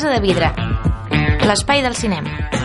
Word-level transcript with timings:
Casa 0.00 0.14
de 0.14 0.20
Vidre, 0.24 0.48
l'espai 1.44 1.82
del 1.84 1.94
cinema. 1.94 2.59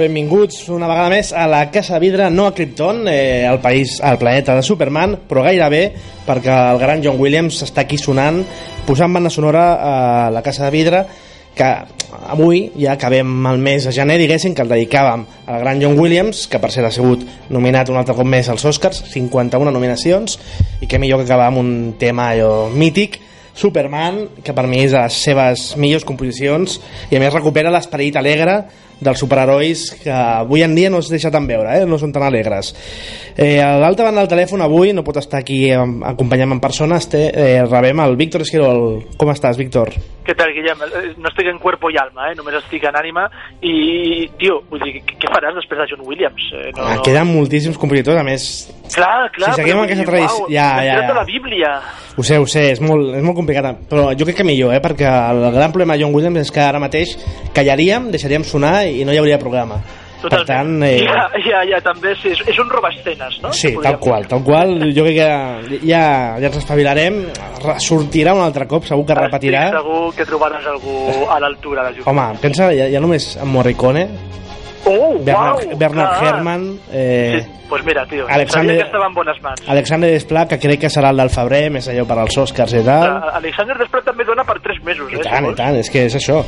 Benvinguts 0.00 0.64
una 0.72 0.88
vegada 0.88 1.10
més 1.12 1.30
a 1.36 1.46
la 1.50 1.60
Casa 1.72 1.98
Vidre, 2.00 2.30
no 2.32 2.46
a 2.48 2.54
Krypton, 2.56 3.04
eh, 3.08 3.44
el 3.46 3.60
país, 3.60 3.98
al 4.02 4.18
planeta 4.18 4.56
de 4.56 4.64
Superman, 4.64 5.18
però 5.28 5.44
gairebé 5.44 5.82
perquè 6.26 6.56
el 6.72 6.80
gran 6.80 7.02
John 7.04 7.20
Williams 7.20 7.60
està 7.66 7.84
aquí 7.84 7.98
sonant, 8.00 8.40
posant 8.86 9.12
banda 9.12 9.30
sonora 9.30 9.64
a 9.76 9.94
la 10.32 10.42
Casa 10.42 10.64
de 10.66 10.72
Vidre, 10.74 11.04
que 11.54 11.70
avui 12.30 12.64
ja 12.78 12.94
acabem 12.96 13.46
el 13.50 13.62
mes 13.62 13.84
de 13.84 13.92
gener, 13.92 14.18
diguéssim, 14.22 14.54
que 14.56 14.64
el 14.64 14.72
dedicàvem 14.72 15.26
al 15.46 15.62
gran 15.64 15.82
John 15.82 15.98
Williams, 15.98 16.46
que 16.50 16.60
per 16.62 16.72
ser 16.72 16.86
ha 16.86 16.92
sigut 16.94 17.26
nominat 17.52 17.90
un 17.92 18.00
altre 18.00 18.16
cop 18.16 18.26
més 18.26 18.48
als 18.48 18.64
Oscars, 18.64 19.02
51 19.12 19.74
nominacions, 19.74 20.38
i 20.80 20.88
que 20.88 20.98
millor 20.98 21.20
que 21.20 21.28
acabar 21.28 21.50
amb 21.50 21.60
un 21.60 21.74
tema 22.00 22.30
allò 22.32 22.70
mític, 22.72 23.20
Superman, 23.60 24.22
que 24.44 24.54
per 24.56 24.64
mi 24.70 24.84
és 24.84 24.94
de 24.94 25.00
les 25.02 25.16
seves 25.26 25.72
millors 25.76 26.06
composicions 26.08 26.78
i 27.10 27.18
a 27.18 27.20
més 27.20 27.34
recupera 27.34 27.72
l'esperit 27.74 28.16
alegre 28.16 28.62
dels 29.00 29.18
superherois 29.18 29.86
que 30.02 30.12
avui 30.12 30.62
en 30.62 30.74
dia 30.76 30.90
no 30.92 30.98
es 31.00 31.08
deixa 31.08 31.30
tan 31.32 31.46
veure, 31.48 31.78
eh? 31.80 31.86
no 31.88 31.98
són 31.98 32.12
tan 32.12 32.22
alegres. 32.26 32.74
Eh, 33.36 33.60
a 33.62 33.78
l'altra 33.80 34.06
banda 34.10 34.20
del 34.20 34.28
telèfon 34.32 34.60
avui 34.62 34.92
no 34.92 35.04
pot 35.06 35.16
estar 35.20 35.40
aquí 35.40 35.62
eh, 35.70 35.78
acompanyant 36.04 36.52
en 36.52 36.60
persona, 36.60 36.98
este, 37.00 37.30
eh, 37.32 37.64
rebem 37.64 38.00
el 38.04 38.16
Víctor 38.20 38.42
Esquirol. 38.44 39.04
Com 39.16 39.30
estàs, 39.32 39.56
Víctor? 39.56 39.94
¿Qué 40.24 40.34
tal, 40.34 40.52
Guillem? 40.52 40.78
Eh, 40.84 41.14
No 41.20 41.28
estic 41.28 41.48
en 41.50 41.58
cuerpo 41.58 41.90
i 41.90 41.96
alma, 41.98 42.30
eh? 42.30 42.36
només 42.36 42.54
estic 42.60 42.84
en 42.88 42.96
ànima 43.00 43.24
i, 43.64 44.28
tio, 44.38 44.60
vull 44.70 44.82
dir, 44.84 45.00
què 45.06 45.16
què 45.20 45.30
faràs 45.32 45.56
després 45.56 45.80
de 45.80 45.88
John 45.90 46.04
Williams? 46.06 46.50
Eh, 46.54 46.70
no, 46.76 46.84
Ah, 46.90 46.98
queden 47.04 47.32
moltíssims 47.32 47.78
compositors, 47.80 48.20
a 48.20 48.26
més... 48.26 48.44
Clar, 48.90 49.30
clar, 49.30 49.52
si 49.54 49.60
seguim 49.62 49.76
però 49.78 49.84
aquesta 49.86 50.04
tradició... 50.08 50.46
Ja, 50.50 50.68
ja, 50.82 50.96
tirat 50.98 51.10
de 51.12 51.14
la 51.14 51.22
ja. 51.22 51.26
Bíblia. 51.28 51.68
Ho 52.18 52.24
sé, 52.26 52.38
ho 52.42 52.46
sé, 52.50 52.64
és 52.74 52.80
molt, 52.82 53.12
és 53.14 53.22
molt 53.22 53.36
complicat, 53.38 53.84
però 53.88 54.08
jo 54.18 54.26
crec 54.26 54.40
que 54.40 54.46
millor, 54.46 54.74
eh? 54.74 54.80
perquè 54.82 55.06
el 55.06 55.44
gran 55.54 55.70
problema 55.70 55.94
de 55.94 56.02
John 56.02 56.14
Williams 56.14 56.40
és 56.42 56.50
que 56.50 56.60
ara 56.64 56.80
mateix 56.82 57.14
callaríem, 57.54 58.10
deixaríem 58.10 58.42
sonar 58.44 58.89
i 58.90 59.04
no 59.04 59.12
hi 59.14 59.18
hauria 59.22 59.38
programa. 59.38 59.80
Per 60.20 60.42
tant, 60.44 60.82
eh, 60.84 60.98
Ja, 61.00 61.22
ja, 61.40 61.60
ja, 61.64 61.78
també 61.80 62.10
sí, 62.20 62.28
és, 62.34 62.42
és 62.52 62.58
un 62.60 62.68
robescenes, 62.68 63.38
no? 63.40 63.54
Sí, 63.56 63.70
tal 63.82 63.96
qual, 63.98 64.26
tal 64.28 64.42
qual. 64.44 64.74
Jo 64.92 65.04
crec 65.06 65.16
que 65.16 65.78
ja, 65.88 66.02
ja 66.36 66.50
ens 66.50 66.58
espavilarem. 66.60 67.22
Re- 67.64 67.78
Sortirà 67.80 68.34
un 68.36 68.42
altre 68.44 68.66
cop, 68.68 68.84
segur 68.84 69.06
que 69.08 69.14
dir. 69.16 69.22
repetirà. 69.22 69.62
Estic 69.70 69.80
segur 69.80 70.14
que 70.18 70.26
trobaràs 70.28 70.66
algú 70.68 71.24
a 71.30 71.38
l'altura 71.40 71.86
de 71.88 72.02
Home, 72.04 72.26
pensa, 72.42 72.68
ja, 72.76 72.90
ja 72.92 73.00
només 73.00 73.30
en 73.40 73.48
Morricone, 73.48 74.04
Oh, 74.90 75.18
Bernard, 75.24 75.64
uau, 75.66 75.78
Bernard 75.78 76.18
clar. 76.18 76.34
Herrmann, 76.34 76.78
eh, 76.92 77.40
Sí, 77.44 77.50
pues 77.68 77.84
mira, 77.84 78.04
tio, 78.06 78.26
Alexander- 78.28 78.70
sabia 78.74 78.82
que 78.82 78.86
estava 78.88 79.06
en 79.06 79.14
bones 79.14 79.42
mans. 79.42 79.60
Alexandre 79.68 80.10
Desplat, 80.10 80.48
que 80.48 80.58
crec 80.58 80.80
que 80.80 80.88
serà 80.90 81.10
el 81.10 81.16
del 81.22 81.30
febrer, 81.30 81.70
més 81.70 81.86
allò 81.88 82.04
per 82.06 82.18
als 82.18 82.36
Oscars 82.38 82.72
i 82.74 82.82
tal. 82.84 83.22
Alexander 83.34 83.76
Desplat 83.78 84.04
també 84.04 84.24
dona 84.24 84.44
per 84.44 84.58
3 84.60 84.82
mesos, 84.82 85.10
I 85.12 85.14
eh? 85.14 85.18
si 85.22 85.28
tant, 85.28 85.44
i 85.44 85.46
vols. 85.46 85.56
tant, 85.56 85.76
és 85.76 85.90
que 85.90 86.04
és 86.06 86.16
això. 86.16 86.42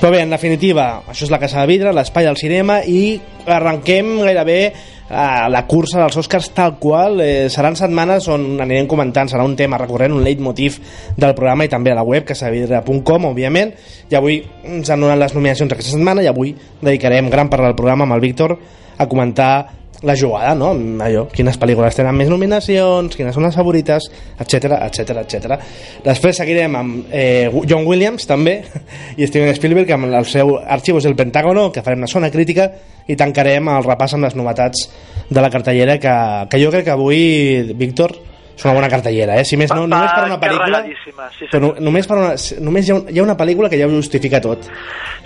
Però 0.00 0.10
bé, 0.10 0.20
en 0.22 0.30
definitiva, 0.30 1.02
això 1.08 1.24
és 1.24 1.30
la 1.30 1.38
Casa 1.38 1.60
de 1.60 1.66
Vidre, 1.66 1.92
l'espai 1.92 2.24
del 2.24 2.36
cinema, 2.36 2.80
i 2.84 3.20
arrenquem 3.46 4.20
gairebé 4.22 4.72
a 5.08 5.48
la 5.52 5.66
cursa 5.66 6.00
dels 6.00 6.16
Oscars 6.16 6.50
tal 6.56 6.78
qual. 6.80 7.20
Eh, 7.20 7.48
seran 7.52 7.76
setmanes 7.76 8.28
on 8.32 8.60
anirem 8.62 8.88
comentant, 8.90 9.28
serà 9.30 9.44
un 9.44 9.56
tema 9.56 9.78
recurrent, 9.80 10.14
un 10.14 10.24
leitmotiv 10.24 10.80
del 11.16 11.34
programa 11.36 11.66
i 11.66 11.72
també 11.72 11.92
a 11.92 11.98
la 11.98 12.06
web, 12.06 12.24
casavidre.com, 12.28 13.30
òbviament. 13.30 13.74
I 14.10 14.18
avui 14.18 14.40
ens 14.64 14.90
han 14.90 15.04
donat 15.04 15.20
les 15.20 15.36
nominacions 15.36 15.72
aquesta 15.72 15.94
setmana 15.96 16.24
i 16.24 16.30
avui 16.30 16.54
dedicarem 16.80 17.30
gran 17.30 17.52
part 17.52 17.66
del 17.66 17.76
programa 17.76 18.08
amb 18.08 18.16
el 18.16 18.24
Víctor 18.24 18.58
a 18.96 19.08
comentar 19.10 19.83
la 20.02 20.16
jugada, 20.16 20.54
no? 20.58 20.72
Allò, 21.04 21.26
quines 21.32 21.58
pel·lícules 21.60 21.96
tenen 21.96 22.16
més 22.16 22.30
nominacions, 22.32 23.14
quines 23.16 23.36
són 23.36 23.46
les 23.46 23.56
favorites, 23.56 24.08
etc 24.40 24.78
etc 24.88 25.22
etc. 25.22 25.56
Després 26.04 26.40
seguirem 26.42 26.76
amb 26.80 27.14
eh, 27.14 27.48
John 27.70 27.86
Williams, 27.86 28.26
també, 28.28 28.58
i 29.20 29.28
Steven 29.30 29.54
Spielberg, 29.56 29.94
amb 29.94 30.10
el 30.10 30.28
seu 30.30 30.56
Archivos 30.58 31.06
del 31.06 31.16
Pentágono, 31.16 31.70
que 31.72 31.84
farem 31.84 32.04
una 32.04 32.10
zona 32.10 32.32
crítica, 32.34 32.70
i 33.06 33.16
tancarem 33.20 33.68
el 33.68 33.84
repàs 33.84 34.16
amb 34.16 34.26
les 34.26 34.36
novetats 34.38 34.88
de 35.30 35.40
la 35.40 35.52
cartellera, 35.52 35.98
que, 36.00 36.14
que 36.50 36.62
jo 36.62 36.72
crec 36.72 36.88
que 36.88 36.96
avui, 36.96 37.74
Víctor, 37.76 38.16
és 38.56 38.64
una 38.64 38.74
bona 38.74 38.88
cartellera, 38.88 39.36
eh? 39.40 39.44
Si 39.44 39.56
més 39.58 39.70
no, 39.74 39.82
Va- 39.82 39.88
només 39.90 40.12
per 40.14 40.24
una 40.28 40.38
pel·lícula... 40.40 40.80
sí, 41.02 41.10
però 41.50 41.60
no, 41.60 41.72
senyor. 41.74 41.80
només, 41.82 42.06
per 42.06 42.16
una, 42.18 42.34
només 42.68 42.86
hi 42.88 42.92
ha, 42.92 42.96
un, 43.00 43.08
hi 43.10 43.18
ha 43.18 43.24
una 43.24 43.36
pel·lícula 43.36 43.70
que 43.70 43.80
ja 43.80 43.88
ho 43.88 43.90
justifica 43.90 44.40
tot. 44.44 44.68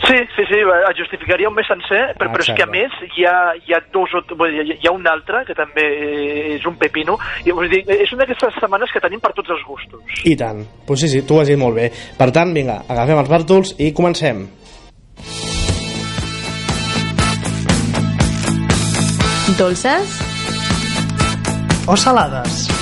Sí, 0.07 0.17
sí, 0.37 0.45
sí, 0.49 0.61
el 0.63 0.95
justificaria 0.97 1.49
un 1.51 1.57
mes 1.59 1.67
sencer, 1.69 2.15
però, 2.19 2.31
però 2.33 2.45
és 2.47 2.53
que 2.57 2.65
a 2.65 2.71
més 2.71 2.95
hi 3.19 3.27
ha, 3.29 3.35
hi 3.67 3.75
ha 3.77 3.81
dos 3.93 4.15
o, 4.17 4.23
vull 4.39 4.55
dir, 4.57 4.79
hi 4.79 4.89
ha 4.89 4.95
un 4.95 5.07
altre 5.11 5.43
que 5.49 5.57
també 5.59 5.85
és 6.57 6.65
un 6.71 6.79
pepino, 6.81 7.19
i 7.45 7.53
vull 7.53 7.69
dir, 7.69 7.83
és 7.99 8.13
una 8.17 8.25
d'aquestes 8.25 8.57
setmanes 8.63 8.93
que 8.95 9.03
tenim 9.05 9.21
per 9.21 9.35
tots 9.37 9.53
els 9.53 9.65
gustos. 9.67 10.23
I 10.25 10.37
tant. 10.39 10.65
Pues 10.87 11.01
sí, 11.05 11.09
sí, 11.13 11.23
tu 11.27 11.37
ho 11.37 11.43
has 11.43 11.51
dit 11.53 11.59
molt 11.61 11.77
bé. 11.77 11.91
Per 12.17 12.31
tant, 12.33 12.55
vinga, 12.57 12.81
agafem 12.89 13.19
els 13.21 13.29
bàrtols 13.33 13.75
i 13.83 13.93
comencem. 13.93 14.47
Dolces? 19.59 20.25
o 21.89 21.97
salades. 21.97 22.78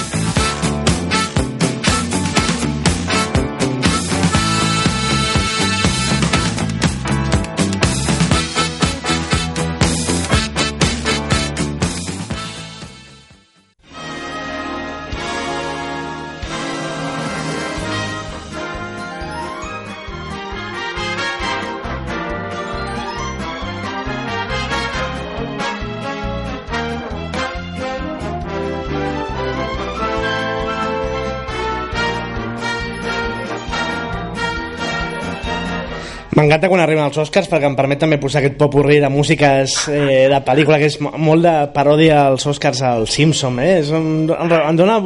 M'encanta 36.37 36.69
quan 36.69 36.83
arriben 36.85 37.07
els 37.09 37.17
Oscars 37.17 37.49
perquè 37.49 37.65
em 37.71 37.77
permet 37.79 37.99
també 38.03 38.19
posar 38.21 38.43
aquest 38.43 38.59
popurrí 38.61 38.99
de 39.01 39.09
músiques 39.09 39.77
eh, 39.89 40.27
de 40.29 40.41
pel·lícula 40.45 40.77
que 40.79 40.91
és 40.91 40.99
mo- 41.01 41.15
molt 41.17 41.43
de 41.47 41.55
paròdia 41.73 42.27
als 42.29 42.45
Oscars 42.47 42.83
al 42.85 43.07
Simpson, 43.09 43.57
eh? 43.65 43.79
És 43.81 43.91
un, 43.97 44.29
em, 44.29 44.53
em 44.53 44.77
dona 44.77 44.99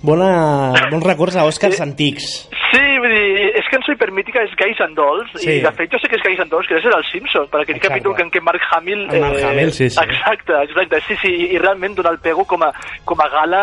bona, 0.00 0.28
bons 0.92 1.02
records 1.02 1.34
a 1.36 1.44
Oscars 1.48 1.80
antics. 1.82 2.47
Vull 3.98 4.22
dir, 4.22 4.34
és 4.42 4.54
que 4.54 4.64
Guys 4.64 4.80
and 4.80 4.96
Dolls, 4.96 5.30
Sí. 5.34 5.50
i 5.50 5.60
de 5.64 5.72
fet 5.72 5.90
jo 5.92 5.98
sé 5.98 6.08
que 6.08 6.16
és 6.16 6.22
Guys 6.22 6.40
and 6.40 6.50
Dolls, 6.50 6.66
que 6.68 6.76
és 6.78 6.84
el 6.84 7.04
Simpsons, 7.10 7.48
per 7.50 7.60
aquell 7.62 7.76
Exacte. 7.76 7.94
capítol 7.94 8.14
que 8.16 8.22
en 8.22 8.30
què 8.30 8.40
Mark 8.42 8.60
Hamill... 8.72 9.06
El 9.10 9.20
Mark 9.20 9.42
Hamill, 9.42 9.72
sí, 9.72 9.90
sí. 9.90 9.98
Exacte, 10.02 10.52
exacte, 10.62 11.00
sí, 11.08 11.16
sí, 11.22 11.28
i, 11.28 11.46
i 11.54 11.58
realment 11.58 11.94
donar 11.96 12.12
el 12.12 12.20
pego 12.20 12.44
com 12.44 12.62
a, 12.62 12.72
com 13.04 13.20
a 13.20 13.28
gala, 13.28 13.62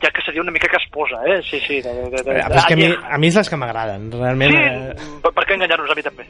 ja 0.00 0.10
que 0.10 0.22
seria 0.24 0.42
una 0.42 0.50
mica 0.52 0.68
casposa, 0.68 1.20
eh? 1.26 1.40
Sí, 1.48 1.60
sí. 1.66 1.80
De, 1.82 1.92
de, 1.94 2.22
de, 2.22 2.38
Eh, 2.38 2.44
però 2.48 2.58
és 2.58 2.66
que 2.66 2.74
a 2.74 2.76
mi, 2.76 2.88
a 2.88 3.18
mi 3.18 3.26
és 3.28 3.36
les 3.36 3.48
que 3.50 3.56
m'agraden, 3.60 4.10
realment. 4.12 4.50
Sí, 4.50 4.56
eh, 4.56 5.20
per, 5.22 5.44
què 5.44 5.54
enganyar-nos 5.56 5.90
a 5.90 5.94
mi 5.98 6.02
també? 6.02 6.26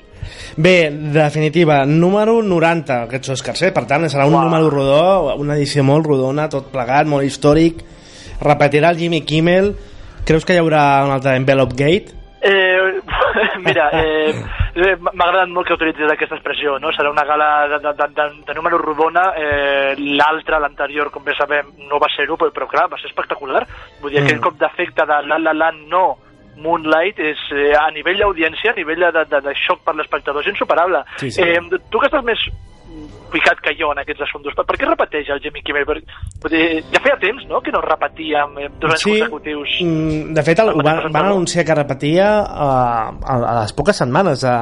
Bé, 0.56 0.76
definitiva, 1.14 1.84
número 1.86 2.42
90, 2.42 3.02
aquests 3.08 3.30
Oscars, 3.36 3.62
eh? 3.62 3.72
Per 3.72 3.84
tant, 3.86 4.04
serà 4.10 4.26
un 4.26 4.34
Uau. 4.34 4.44
número 4.48 4.70
rodó, 4.70 5.34
una 5.36 5.54
edició 5.56 5.84
molt 5.84 6.06
rodona, 6.06 6.48
tot 6.48 6.70
plegat, 6.72 7.06
molt 7.06 7.24
històric. 7.26 7.82
Repetirà 8.40 8.90
el 8.90 8.98
Jimmy 8.98 9.22
Kimmel. 9.26 9.74
Creus 10.28 10.44
que 10.44 10.54
hi 10.54 10.60
haurà 10.60 11.04
un 11.06 11.12
altre 11.14 11.34
Envelope 11.36 11.74
Gate? 11.78 12.14
Eh, 12.40 12.77
mira, 13.68 13.88
eh, 13.92 14.34
eh, 14.74 14.94
m'ha 15.00 15.24
agradat 15.26 15.48
molt 15.52 15.66
que 15.68 15.74
utilitzis 15.74 16.10
aquesta 16.10 16.36
expressió, 16.36 16.78
no? 16.78 16.92
Serà 16.92 17.10
una 17.10 17.24
gala 17.24 17.48
de, 17.68 17.78
de, 17.84 17.92
de, 18.16 18.28
de, 18.46 18.54
número 18.54 18.78
rodona, 18.78 19.32
eh, 19.36 19.94
l'altra, 20.18 20.58
l'anterior, 20.62 21.10
com 21.10 21.24
bé 21.24 21.34
sabem, 21.38 21.74
no 21.90 21.98
va 21.98 22.08
ser-ho, 22.14 22.36
però, 22.36 22.52
però 22.54 22.68
clar, 22.70 22.88
va 22.92 22.98
ser 23.00 23.10
espectacular. 23.10 23.66
Vull 24.00 24.12
dir, 24.12 24.22
Mm. 24.22 24.26
aquell 24.26 24.40
cop 24.40 24.56
d'efecte 24.58 25.06
de 25.06 25.20
La 25.26 25.38
La 25.38 25.52
Land 25.54 25.86
no, 25.88 26.18
Moonlight 26.58 27.20
és 27.22 27.38
eh, 27.54 27.72
a 27.78 27.90
nivell 27.94 28.18
d'audiència, 28.18 28.72
a 28.72 28.78
nivell 28.78 29.04
de, 29.12 29.24
de, 29.30 29.40
de 29.44 29.54
xoc 29.54 29.84
per 29.86 29.94
l'espectador, 29.94 30.42
és 30.42 30.50
insuperable. 30.50 31.04
Sí, 31.18 31.30
sí. 31.30 31.42
Eh, 31.42 31.60
tu 31.90 32.00
que 32.00 32.08
estàs 32.10 32.24
més 32.26 32.42
picat 33.32 33.60
que 33.60 33.74
jo 33.76 33.90
en 33.92 34.00
aquests 34.00 34.24
assumptes, 34.24 34.54
per, 34.56 34.64
per 34.68 34.76
què 34.80 34.88
repeteix 34.88 35.28
el 35.34 35.40
Jimmy 35.44 35.62
Kimmel? 35.64 35.84
Per, 35.84 36.50
ja 36.50 37.02
feia 37.04 37.18
temps, 37.20 37.44
no?, 37.50 37.60
que 37.64 37.74
no 37.74 37.82
repetia 37.84 38.44
amb 38.46 38.58
eh, 38.62 38.70
dos 38.80 38.94
anys 38.94 39.04
Sí, 39.04 39.14
consecutius. 39.18 39.76
mm, 39.84 40.34
de 40.38 40.44
fet 40.46 40.62
el, 40.64 40.72
van, 40.80 41.04
van 41.12 41.26
anunciar 41.26 41.66
que 41.68 41.76
repetia 41.76 42.28
uh, 42.42 42.72
a, 43.20 43.36
a 43.36 43.54
les 43.60 43.72
poques 43.76 43.96
setmanes 44.00 44.40
de, 44.46 44.56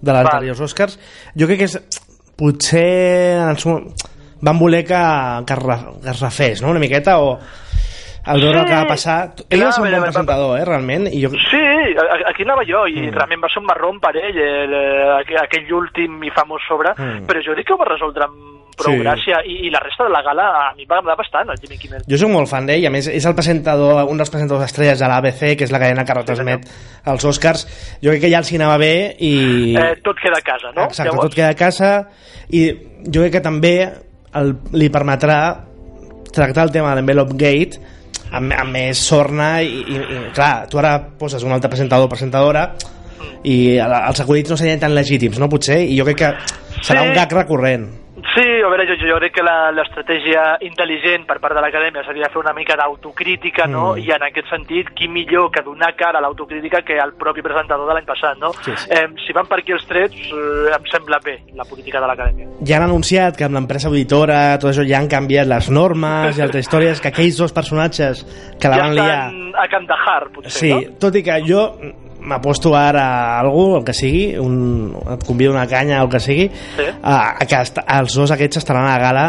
de 0.00 0.12
les 0.12 0.22
Val. 0.22 0.30
anteriors 0.30 0.60
Oscars. 0.68 0.98
Jo 1.34 1.50
crec 1.50 1.64
que 1.64 1.70
és, 1.72 1.78
potser 2.38 3.40
en 3.40 3.54
el 3.54 3.58
van 4.44 4.58
voler 4.58 4.84
que, 4.84 5.02
que, 5.46 5.54
es 5.54 5.84
que 6.02 6.10
es 6.10 6.20
refés, 6.20 6.62
no?, 6.62 6.70
una 6.70 6.80
miqueta, 6.82 7.18
o 7.18 7.38
al 8.24 8.40
veure 8.40 8.58
Sí, 8.58 8.62
el 8.64 8.66
que 8.70 8.74
va 8.80 8.86
passar... 8.88 9.18
Ell 9.50 9.58
clar, 9.60 9.68
és 9.70 9.78
un 9.78 9.84
bon 9.90 9.98
va- 9.98 10.06
presentador, 10.08 10.58
eh, 10.60 10.64
realment, 10.64 11.06
i 11.12 11.20
jo... 11.22 11.30
Sí, 11.30 11.60
aquí 12.30 12.42
anava 12.46 12.62
jo, 12.66 12.86
i 12.88 13.02
Mm. 13.08 13.12
realment 13.14 13.42
va 13.44 13.48
ser 13.52 13.60
un 13.60 13.66
marrón 13.66 14.00
per 14.00 14.16
ell, 14.16 14.38
el, 14.38 14.72
eh, 14.72 15.12
aqu- 15.20 15.42
aquell 15.42 15.72
últim 15.76 16.22
i 16.24 16.30
famós 16.30 16.62
sobre, 16.68 16.94
Mm. 16.96 17.26
però 17.26 17.42
jo 17.44 17.52
crec 17.54 17.66
que 17.66 17.72
ho 17.74 17.78
va 17.78 17.84
resoldre 17.92 18.24
amb 18.24 18.52
prou 18.74 18.90
Sí. 18.96 19.02
gràcia, 19.04 19.36
i, 19.46 19.68
i 19.68 19.70
la 19.70 19.78
resta 19.78 20.02
de 20.02 20.10
la 20.10 20.20
gala 20.20 20.46
a 20.70 20.74
mi 20.74 20.84
va 20.84 20.96
agradar 20.98 21.16
bastant, 21.16 21.48
el 21.48 21.60
Jimmy 21.62 21.78
Kimmel. 21.78 22.02
Jo 22.10 22.16
soc 22.18 22.28
molt 22.30 22.48
fan 22.50 22.66
d'ell, 22.66 22.86
a 22.86 22.90
més 22.90 23.06
és 23.06 23.24
el 23.24 23.34
presentador, 23.36 24.00
un 24.10 24.16
dels 24.18 24.30
presentadors 24.30 24.64
estrelles 24.66 24.98
de 24.98 25.06
l'ABC, 25.06 25.54
que 25.56 25.62
és 25.68 25.70
la 25.70 25.78
cadena 25.78 26.04
que 26.04 26.14
retransmet 26.16 26.66
els 27.06 27.24
Oscars. 27.24 27.68
Jo 28.02 28.10
crec 28.10 28.22
que 28.22 28.30
ja 28.32 28.38
els 28.38 28.50
hi 28.50 28.56
anava 28.56 28.76
bé 28.78 29.14
i... 29.20 29.76
Eh, 29.78 29.94
tot 30.02 30.16
queda 30.18 30.38
a 30.40 30.42
casa, 30.42 30.72
no? 30.74 30.88
Exacte, 30.88 31.14
tot 31.16 31.34
queda 31.34 31.50
a 31.50 31.54
casa 31.54 32.08
i 32.50 32.66
jo 33.06 33.20
crec 33.22 33.32
que 33.38 33.40
també 33.46 33.76
el, 34.34 34.56
li 34.72 34.90
permetrà 34.90 35.38
tractar 36.34 36.64
el 36.66 36.72
tema 36.72 36.90
de 36.90 36.96
l'envelope 36.96 37.36
gate 37.38 37.78
amb, 38.34 38.52
amb 38.52 38.72
més 38.74 38.98
sorna 38.98 39.62
i, 39.62 39.70
i, 39.88 39.96
i 39.96 40.20
clar, 40.34 40.66
tu 40.70 40.78
ara 40.80 40.96
poses 41.18 41.42
un 41.46 41.52
altre 41.54 41.70
presentador 41.72 42.06
o 42.08 42.12
presentadora 42.12 42.68
i 43.44 43.76
el- 43.76 43.98
els 44.08 44.20
acudits 44.24 44.50
no 44.50 44.56
serien 44.56 44.80
tan 44.80 44.94
legítims, 44.94 45.38
no? 45.38 45.48
Potser, 45.52 45.80
i 45.84 45.98
jo 45.98 46.04
crec 46.08 46.18
que 46.22 46.32
serà 46.84 47.02
Sí. 47.02 47.08
un 47.08 47.14
gag 47.14 47.32
recurrent. 47.32 47.88
Sí, 48.32 48.40
a 48.64 48.68
veure, 48.68 48.86
jo, 48.88 48.94
jo 48.98 49.16
crec 49.18 49.34
que 49.36 49.42
la- 49.44 49.70
l'estratègia 49.70 50.56
intel·ligent 50.64 51.26
per 51.26 51.36
part 51.40 51.54
de 51.54 51.60
l'acadèmia 51.60 52.02
seria 52.06 52.28
fer 52.32 52.40
una 52.40 52.52
mica 52.56 52.74
d'autocrítica, 52.74 53.66
no? 53.66 53.92
Mm. 53.94 53.98
I 53.98 54.10
en 54.16 54.22
aquest 54.26 54.48
sentit, 54.50 54.88
qui 54.96 55.08
millor 55.08 55.50
que 55.52 55.62
donar 55.62 55.94
cara 55.94 56.18
a 56.18 56.22
l'autocrítica 56.22 56.82
que 56.82 56.96
el 56.98 57.12
propi 57.20 57.42
presentador 57.42 57.86
de 57.86 57.94
l'any 57.94 58.06
passat, 58.06 58.38
no? 58.38 58.52
Sí, 58.64 58.72
sí. 58.76 58.88
Eh, 58.90 59.08
si 59.26 59.32
van 59.32 59.46
per 59.46 59.58
aquí 59.60 59.72
els 59.72 59.86
trets, 59.86 60.16
eh, 60.16 60.72
em 60.74 60.86
sembla 60.90 61.18
bé 61.24 61.40
la 61.54 61.64
política 61.64 62.00
de 62.00 62.06
l'acadèmia. 62.06 62.46
Ja 62.66 62.76
han 62.78 62.88
anunciat 62.88 63.36
que 63.36 63.44
amb 63.44 63.54
l'empresa 63.54 63.88
auditora 63.88 64.58
tot 64.58 64.70
això 64.72 64.86
ja 64.88 64.98
han 64.98 65.08
canviat 65.08 65.46
les 65.46 65.70
normes 65.70 66.38
i 66.38 66.42
altres 66.42 66.66
històries, 66.66 67.00
que 67.00 67.08
aquells 67.08 67.36
dos 67.38 67.52
personatges 67.52 68.24
que 68.58 68.68
la 68.68 68.76
ja 68.76 68.82
van 68.82 68.94
liar 68.94 69.26
estan 69.28 69.52
a 69.54 69.68
Kandahar, 69.68 70.30
potser, 70.32 70.50
Sí, 70.50 70.72
no? 70.72 70.98
tot 70.98 71.14
i 71.14 71.22
que 71.22 71.38
jo 71.46 71.68
m'aposto 72.24 72.74
ara 72.76 73.04
a 73.04 73.40
algú, 73.40 73.76
el 73.78 73.84
que 73.84 73.92
sigui, 73.92 74.36
un, 74.38 74.94
et 75.14 75.24
convido 75.26 75.52
una 75.52 75.66
canya 75.66 76.00
o 76.02 76.06
el 76.06 76.10
que 76.10 76.20
sigui, 76.20 76.48
Sí. 76.76 76.86
a, 77.02 77.36
a 77.40 77.46
que 77.46 77.60
est 77.60 77.78
els 77.86 78.14
dos 78.16 78.30
aquests 78.30 78.56
estaran 78.62 78.86
a 78.86 78.96
la 78.96 79.02
gala 79.02 79.24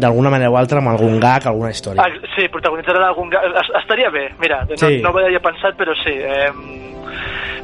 d'alguna 0.00 0.30
manera 0.30 0.50
o 0.50 0.56
altra 0.56 0.78
amb 0.80 0.88
algun 0.94 1.20
gag, 1.20 1.46
alguna 1.46 1.70
història. 1.70 2.02
Ah, 2.02 2.28
sí, 2.36 2.48
protagonitzaran 2.48 3.02
algun... 3.04 3.30
ga- 3.30 3.44
es- 3.60 3.72
Estaria 3.80 4.10
bé, 4.10 4.28
mira, 4.40 4.64
no, 4.68 4.76
Sí. 4.76 5.00
no 5.02 5.10
ho 5.10 5.18
havia 5.18 5.40
pensat, 5.40 5.74
però 5.76 5.92
sí. 6.04 6.12
Eh, 6.14 6.50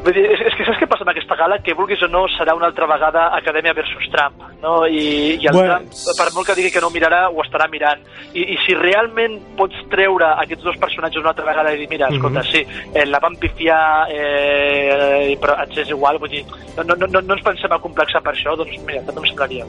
vull 0.06 0.14
dir, 0.14 0.24
és, 0.30 0.40
és 0.46 0.54
que 0.56 0.64
saps 0.68 0.78
què 0.80 0.86
passa 0.88 1.02
amb 1.04 1.10
aquesta 1.12 1.36
gala? 1.36 1.58
Que 1.66 1.74
vulguis 1.74 2.00
o 2.06 2.08
no, 2.08 2.24
serà 2.36 2.54
una 2.56 2.68
altra 2.70 2.86
vegada 2.86 3.26
Acadèmia 3.36 3.74
versus 3.76 4.06
Trump, 4.14 4.38
no? 4.62 4.86
I, 4.86 5.34
i 5.42 5.46
el 5.50 5.52
Bueno, 5.56 5.80
Trump, 5.82 6.16
per 6.20 6.28
molt 6.36 6.46
que 6.48 6.56
digui 6.58 6.70
que 6.74 6.80
no 6.84 6.90
mirarà, 6.94 7.26
ho 7.28 7.42
estarà 7.44 7.66
mirant. 7.72 8.00
I, 8.32 8.46
I 8.54 8.56
si 8.64 8.74
realment 8.78 9.36
pots 9.58 9.76
treure 9.92 10.30
aquests 10.46 10.64
dos 10.64 10.78
personatges 10.80 11.20
una 11.20 11.34
altra 11.34 11.44
vegada 11.50 11.74
i 11.74 11.82
dir, 11.82 11.90
mira, 11.90 12.08
escolta, 12.14 12.40
Mhm. 12.40 12.50
sí, 12.52 12.64
eh, 12.94 13.06
la 13.06 13.18
van 13.20 13.36
pifiar, 13.36 14.06
eh, 14.10 15.36
però 15.40 15.56
ens 15.62 15.76
és 15.82 15.90
igual, 15.90 16.18
vull 16.22 16.30
dir, 16.30 16.44
no, 16.76 16.84
no, 16.84 16.94
no, 17.06 17.20
no 17.20 17.34
ens 17.34 17.42
pensem 17.44 17.72
a 17.72 17.78
complexar 17.82 18.22
per 18.22 18.34
això, 18.34 18.56
doncs 18.56 18.76
mira, 18.86 19.02
també 19.06 19.20
em 19.24 19.30
semblaria. 19.32 19.64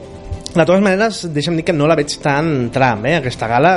De 0.54 0.64
totes 0.64 0.82
maneres, 0.82 1.22
deixa'm 1.34 1.56
dir 1.58 1.64
que 1.64 1.74
no 1.76 1.86
la 1.86 1.96
veig 1.98 2.14
tan 2.22 2.70
Trump, 2.74 3.06
eh, 3.06 3.16
aquesta 3.20 3.46
gala. 3.50 3.74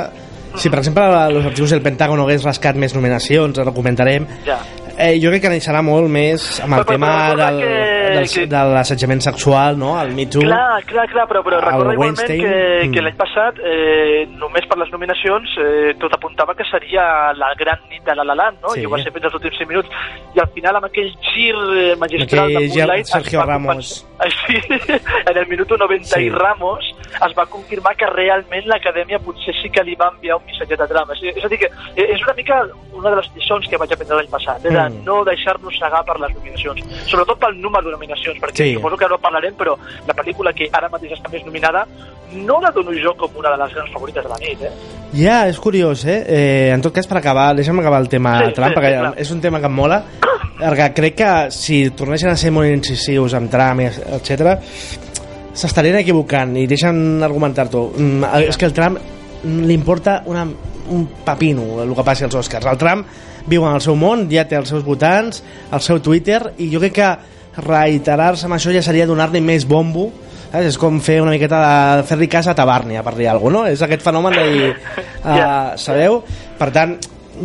Si, 0.54 0.68
per 0.68 0.80
exemple, 0.82 1.02
els 1.06 1.46
arxius 1.48 1.70
del 1.72 1.80
Pentágono 1.80 2.26
hagués 2.26 2.42
rascat 2.44 2.76
més 2.76 2.92
nominacions, 2.94 3.58
ara 3.58 3.70
ho 3.70 3.74
comentarem, 3.74 4.26
Ja. 4.44 4.58
Eh, 5.02 5.18
jo 5.22 5.30
crec 5.32 5.42
que 5.42 5.60
serà 5.64 5.82
molt 5.82 6.08
més 6.12 6.60
amb 6.62 6.74
el 6.78 6.84
Però- 6.84 6.86
però 6.86 6.94
tema 6.94 7.34
del, 7.42 7.60
que- 7.60 8.01
del, 8.14 8.28
que- 8.30 8.46
de 8.46 8.62
l'assetjament 8.74 9.20
sexual, 9.22 9.78
no? 9.78 10.00
el 10.00 10.12
Me 10.14 10.26
Too. 10.26 10.42
Clar, 10.42 10.82
clar, 10.84 11.06
clar, 11.10 11.26
però, 11.28 11.42
però 11.42 11.60
recorda 11.60 11.92
igualment 11.94 12.18
Weinstein, 12.18 12.40
que, 12.42 12.88
mm. 12.88 12.92
que 12.92 13.02
l'any 13.02 13.16
passat, 13.16 13.58
eh, 13.64 14.26
només 14.38 14.66
per 14.68 14.78
les 14.78 14.90
nominacions, 14.92 15.56
eh, 15.58 15.94
tot 16.00 16.12
apuntava 16.14 16.54
que 16.54 16.64
seria 16.70 17.32
la 17.34 17.52
gran 17.58 17.78
nit 17.90 18.04
de 18.04 18.14
La 18.16 18.24
La 18.24 18.34
Land, 18.34 18.60
no? 18.62 18.68
Sí. 18.74 18.80
I 18.82 18.86
ho 18.86 18.90
va 18.90 19.02
ser 19.02 19.12
fins 19.12 19.24
als 19.28 19.34
últims 19.34 19.56
5 19.58 19.68
minuts. 19.68 19.88
I 20.36 20.40
al 20.40 20.48
final, 20.54 20.76
amb 20.76 20.86
aquell 20.90 21.10
gir 21.32 21.54
eh, 21.54 21.96
magistral 21.98 22.50
Aquell 22.50 22.68
de 22.70 22.78
Moonlight... 22.78 23.06
Sergio 23.06 23.42
Ramos. 23.44 24.06
Sí, 24.46 24.54
en 25.26 25.36
el 25.36 25.46
minut 25.48 25.68
90 25.68 26.04
Sí. 26.06 26.20
i 26.26 26.30
Ramos 26.30 26.84
es 27.26 27.32
va 27.36 27.44
confirmar 27.50 27.96
que 27.98 28.06
realment 28.06 28.68
l'Acadèmia 28.70 29.18
potser 29.18 29.50
sí 29.58 29.68
que 29.74 29.82
li 29.82 29.96
va 29.98 30.12
enviar 30.14 30.36
un 30.38 30.44
missatget 30.46 30.78
de 30.78 30.86
drama. 30.86 31.16
És, 31.18 31.42
a 31.44 31.48
dir, 31.50 31.58
que 31.58 31.66
eh, 31.96 32.06
és 32.14 32.22
una 32.22 32.34
mica 32.38 32.60
una 32.92 33.10
de 33.10 33.16
les 33.18 33.28
lliçons 33.34 33.66
que 33.66 33.76
vaig 33.82 33.90
aprendre 33.96 34.20
l'any 34.20 34.30
passat, 34.30 34.62
de 34.62 34.70
Mm. 34.72 35.02
no 35.04 35.24
deixar-nos 35.24 35.74
cegar 35.78 36.04
per 36.06 36.18
les 36.20 36.32
nominacions. 36.36 36.80
Sobretot 37.10 37.38
pel 37.42 37.58
número 37.60 37.86
de 37.90 37.92
nominacions, 38.02 38.40
perquè 38.42 38.66
Sí. 38.66 38.74
suposo 38.74 38.98
que 38.98 39.06
ara 39.06 39.14
no 39.14 39.22
parlarem, 39.22 39.54
però 39.54 39.76
la 40.06 40.14
pel·lícula 40.14 40.52
que 40.54 40.68
ara 40.72 40.90
mateix 40.90 41.14
està 41.14 41.30
més 41.30 41.46
nominada 41.46 41.86
no 42.32 42.60
la 42.60 42.70
dono 42.72 42.92
jo 42.96 43.14
com 43.16 43.30
una 43.36 43.50
de 43.52 43.58
les 43.62 43.74
grans 43.74 43.92
favorites 43.92 44.24
de 44.24 44.30
la 44.30 44.38
nit, 44.40 44.62
eh? 44.62 44.72
Ja, 45.12 45.46
és 45.48 45.58
curiós, 45.60 46.04
eh? 46.06 46.24
eh 46.26 46.70
en 46.72 46.80
tot 46.80 46.94
cas, 46.94 47.06
per 47.06 47.18
acabar, 47.18 47.54
deixa'm 47.54 47.78
acabar 47.80 48.00
el 48.00 48.08
tema 48.08 48.38
Sí, 48.46 48.52
Trump, 48.56 48.72
sí, 48.72 48.80
perquè 48.80 48.92
sí, 48.92 48.98
clar. 48.98 49.14
és 49.18 49.30
un 49.30 49.40
tema 49.40 49.60
que 49.60 49.68
em 49.68 49.74
mola, 49.76 50.02
perquè 50.58 50.92
crec 50.96 51.14
que 51.14 51.32
si 51.52 51.90
tornessin 51.90 52.32
a 52.32 52.36
ser 52.36 52.50
molt 52.50 52.72
incisius 52.72 53.34
amb 53.34 53.50
Trump, 53.52 53.84
etc 53.84 54.56
s'estarien 55.52 55.98
equivocant, 56.00 56.54
i 56.56 56.66
deixa'm 56.66 57.22
argumentar-t'ho. 57.22 57.82
Mm, 57.96 58.24
És 58.48 58.56
que 58.56 58.64
el 58.66 58.72
Trump 58.72 58.98
li 59.44 59.74
importa 59.74 60.22
una, 60.26 60.46
un 60.88 61.06
papino 61.24 61.82
el 61.82 61.94
que 61.94 62.04
passi 62.04 62.24
als 62.24 62.34
Oscars. 62.34 62.66
El 62.66 62.78
Trump 62.78 63.06
viu 63.46 63.66
en 63.66 63.74
el 63.74 63.82
seu 63.84 63.96
món, 63.98 64.28
ja 64.30 64.46
té 64.48 64.56
els 64.56 64.70
seus 64.70 64.84
votants, 64.86 65.42
el 65.72 65.80
seu 65.80 66.00
Twitter, 66.00 66.54
i 66.58 66.70
jo 66.72 66.80
crec 66.80 66.94
que 66.96 67.10
reiterar-se 67.56 68.46
amb 68.48 68.56
això 68.56 68.72
ja 68.72 68.82
seria 68.84 69.06
donar-li 69.06 69.42
més 69.44 69.66
bombo 69.68 70.10
saps? 70.52 70.66
és 70.68 70.78
com 70.80 71.00
fer 71.00 71.20
una 71.22 71.32
miqueta 71.32 71.60
de 71.98 72.04
fer-li 72.08 72.28
cas 72.28 72.48
a 72.48 72.56
Tabàrnia 72.56 73.02
per 73.04 73.14
dir 73.16 73.28
alguna 73.28 73.62
cosa, 73.62 73.70
no? 73.70 73.72
és 73.72 73.82
aquest 73.82 74.04
fenomen 74.04 74.36
de 74.36 74.44
dir 74.52 74.68
uh, 75.24 75.72
sabeu? 75.76 76.22
per 76.58 76.70
tant, 76.72 76.96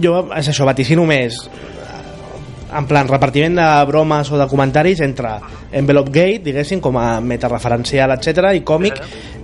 jo 0.04 0.20
és 0.36 0.52
això, 0.52 0.68
vaticino 0.68 1.06
més 1.08 1.40
eh, 1.48 2.76
en 2.78 2.88
plan 2.88 3.08
repartiment 3.08 3.56
de 3.60 3.70
bromes 3.88 4.32
o 4.32 4.40
de 4.40 4.48
comentaris 4.52 5.02
entre 5.02 5.38
Envelope 5.72 6.12
Gate, 6.12 6.44
diguéssim, 6.46 6.80
com 6.84 7.00
a 7.00 7.20
metareferencial, 7.24 8.14
etc 8.16 8.54
i 8.56 8.64
còmic, 8.68 9.02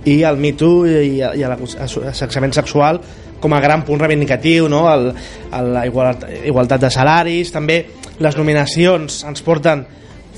i 0.08 0.22
el 0.24 0.40
Me 0.40 0.52
Too 0.56 0.86
i, 0.88 1.20
i 1.20 1.44
l'assetjament 1.44 2.52
sexual 2.56 3.00
com 3.44 3.52
a 3.52 3.60
gran 3.60 3.82
punt 3.84 4.00
reivindicatiu, 4.00 4.70
no? 4.72 4.86
el, 4.88 5.10
el, 5.52 5.66
la 5.74 5.84
igualtat, 5.84 6.30
igualtat 6.48 6.86
de 6.86 6.90
salaris, 6.92 7.50
també 7.52 7.82
les 8.24 8.38
nominacions 8.38 9.20
ens 9.28 9.44
porten 9.44 9.82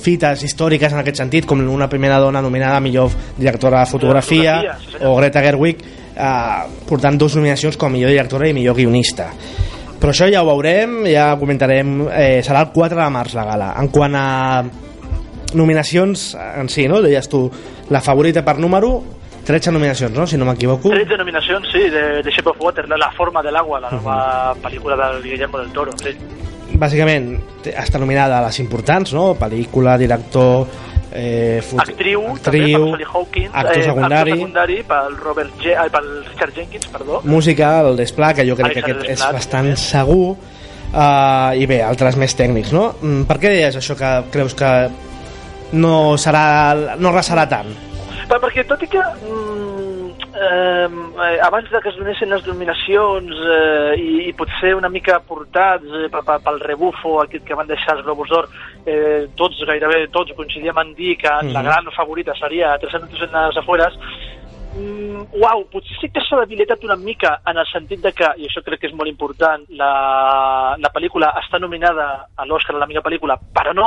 fites 0.02 0.42
històriques 0.46 0.92
en 0.92 1.00
aquest 1.00 1.22
sentit, 1.22 1.46
com 1.48 1.60
una 1.60 1.88
primera 1.88 2.18
dona 2.22 2.42
nominada 2.44 2.80
millor 2.80 3.10
directora 3.36 3.84
de 3.84 3.90
fotografia, 3.90 4.58
fotografia, 4.60 5.08
o 5.08 5.16
Greta 5.16 5.42
Gerwig 5.44 5.84
eh, 6.16 6.66
portant 6.88 7.18
dues 7.18 7.36
nominacions 7.36 7.76
com 7.76 7.90
a 7.90 7.96
millor 7.96 8.12
directora 8.14 8.48
i 8.48 8.56
millor 8.56 8.76
guionista 8.76 9.30
però 9.96 10.12
això 10.12 10.28
ja 10.28 10.42
ho 10.44 10.48
veurem, 10.50 11.06
ja 11.08 11.30
ho 11.32 11.38
comentarem 11.40 12.02
eh, 12.10 12.42
serà 12.44 12.66
el 12.66 12.72
4 12.74 13.00
de 13.00 13.08
març 13.14 13.36
la 13.36 13.46
gala 13.48 13.72
en 13.80 13.88
quant 13.92 14.14
a 14.14 14.26
nominacions 15.56 16.34
en 16.36 16.68
si, 16.68 16.86
no? 16.90 17.00
Deies 17.02 17.28
tu 17.32 17.46
la 17.90 18.02
favorita 18.04 18.44
per 18.44 18.58
número 18.60 18.98
13 19.46 19.72
nominacions, 19.72 20.12
no? 20.12 20.26
Si 20.26 20.36
no 20.36 20.44
m'equivoco 20.48 20.90
13 20.90 21.16
nominacions, 21.20 21.70
sí, 21.72 21.88
de, 21.88 22.22
de 22.22 22.34
Shape 22.34 22.50
of 22.50 22.60
Water, 22.60 22.88
la, 22.90 22.98
la 22.98 23.12
forma 23.16 23.42
de 23.42 23.54
l'agua, 23.54 23.80
la 23.80 23.92
nova 23.94 24.18
pel·lícula 24.62 24.98
del 25.00 25.22
Guillermo 25.22 25.62
del 25.62 25.72
Toro, 25.72 25.94
sí. 26.02 26.12
Bàsicament 26.75 27.38
està 27.76 27.99
nominada 27.99 28.38
a 28.40 28.46
les 28.46 28.58
importants, 28.61 29.12
no? 29.14 29.35
Pel·lícula, 29.38 29.96
director, 29.99 30.66
eh, 31.12 31.61
fot- 31.62 31.80
Actriu, 31.88 32.23
també, 32.42 32.61
per 32.73 32.82
actriu 32.82 33.08
Hawkins, 33.14 33.50
actor 33.54 33.82
secundari, 33.85 34.30
actor 34.32 34.37
secundari 34.38 34.82
pel, 34.82 35.16
Robert 35.23 35.50
G, 35.62 35.76
ai, 35.76 35.88
pel 35.90 36.11
Richard 36.32 36.54
Jenkins, 36.54 36.87
perdó. 36.88 37.20
música, 37.25 37.80
el 37.80 37.96
Desplat, 37.96 38.37
que 38.37 38.46
jo 38.49 38.56
crec 38.56 38.73
que 38.75 38.80
aquest 38.80 39.00
és 39.02 39.08
Desplat, 39.08 39.32
bastant 39.35 39.66
també. 39.73 39.76
segur, 39.76 40.37
uh, 40.92 41.56
i 41.56 41.66
bé, 41.66 41.82
altres 41.82 42.16
més 42.16 42.37
tècnics, 42.37 42.73
no? 42.73 42.94
Mm, 43.00 43.23
Per 43.25 43.37
què 43.38 43.49
deies 43.49 43.76
això 43.76 43.96
que 43.96 44.30
creus 44.32 44.54
que 44.54 44.88
no 45.73 46.16
serà 46.16 46.96
no 46.99 47.11
resarà 47.12 47.49
tant? 47.49 47.66
Per, 48.26 48.38
perquè 48.42 48.64
tot 48.66 48.83
i 48.83 48.88
que 48.90 48.99
mm, 48.99 50.06
eh, 50.35 51.38
abans 51.47 51.68
de 51.71 51.80
que 51.80 51.92
es 51.92 51.99
donessin 51.99 52.33
les 52.33 52.47
nominacions 52.47 53.42
eh, 53.56 53.92
i, 54.02 54.28
i 54.28 54.33
potser 54.38 54.75
una 54.75 54.90
mica 54.90 55.21
portats 55.28 55.87
eh, 55.87 56.09
pel, 56.11 56.61
rebufo 56.64 57.21
aquest 57.23 57.47
que 57.47 57.59
van 57.59 57.71
deixar 57.71 57.97
els 57.97 58.06
Globus 58.06 58.33
d'Or, 58.33 58.49
eh, 58.87 59.26
tots, 59.38 59.62
gairebé 59.68 60.09
tots, 60.14 60.35
coincidíem 60.38 60.83
en 60.83 60.95
dir 60.99 61.16
que 61.23 61.30
Mhm. 61.37 61.52
la 61.52 61.62
gran 61.62 61.92
favorita 61.95 62.35
seria 62.35 62.76
300 62.78 63.23
en 63.23 63.38
les 63.49 63.56
afueres, 63.62 63.95
Mm, 64.76 65.23
uau, 65.40 65.62
potser 65.73 65.95
sí 65.97 66.09
que 66.12 66.21
s'ha 66.21 66.37
debilitat 66.42 66.83
una 66.85 66.97
mica 67.00 67.38
en 67.49 67.56
el 67.56 67.64
sentit 67.71 68.02
de 68.04 68.12
que, 68.12 68.28
i 68.37 68.45
això 68.45 68.61
crec 68.64 68.83
que 68.83 68.90
és 68.90 68.97
molt 68.97 69.09
important, 69.09 69.62
la, 69.78 70.76
la 70.76 70.90
pel·lícula 70.92 71.30
està 71.40 71.61
nominada 71.62 72.26
a 72.37 72.45
l'Oscar 72.45 72.75
a 72.76 72.83
la 72.83 72.88
millor 72.90 73.04
pel·lícula, 73.06 73.38
però 73.56 73.73
no 73.73 73.87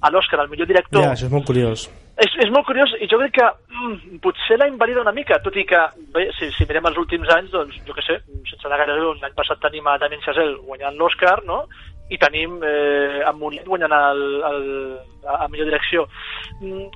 a 0.00 0.10
l'Oscar 0.10 0.40
al 0.40 0.48
millor 0.48 0.70
director. 0.70 1.02
Ja, 1.02 1.12
això 1.12 1.28
és 1.28 1.34
molt 1.34 1.44
curiós. 1.44 1.90
És, 2.20 2.32
és 2.44 2.50
molt 2.52 2.66
curiós 2.68 2.90
i 3.00 3.06
jo 3.08 3.16
crec 3.22 3.32
que 3.38 3.46
mm, 3.48 4.18
potser 4.24 4.58
l'ha 4.58 4.66
invalida 4.68 5.00
una 5.00 5.14
mica, 5.16 5.38
tot 5.40 5.54
i 5.56 5.64
que, 5.64 5.78
bé, 6.12 6.26
si, 6.36 6.50
si 6.52 6.66
mirem 6.68 6.90
els 6.90 6.98
últims 7.00 7.30
anys, 7.32 7.50
doncs, 7.54 7.78
jo 7.86 7.94
què 7.96 8.04
sé, 8.04 8.18
sense 8.50 8.66
anar 8.68 8.82
gaire 8.82 8.98
lluny, 8.98 9.22
l'any 9.22 9.36
passat 9.38 9.60
tenim 9.62 9.86
a 9.88 9.96
Damien 10.02 10.20
Chazelle 10.26 10.58
guanyant 10.66 10.98
l'Oscar, 11.00 11.38
no?, 11.48 11.62
i 12.10 12.16
tenim 12.18 12.56
eh, 12.66 13.20
en 13.22 13.36
Monet 13.38 13.68
guanyant 13.70 13.92
el, 13.94 14.20
el, 14.48 14.64
a, 15.30 15.36
a 15.44 15.48
millor 15.48 15.68
direcció. 15.68 16.08
Mm, 16.58 16.88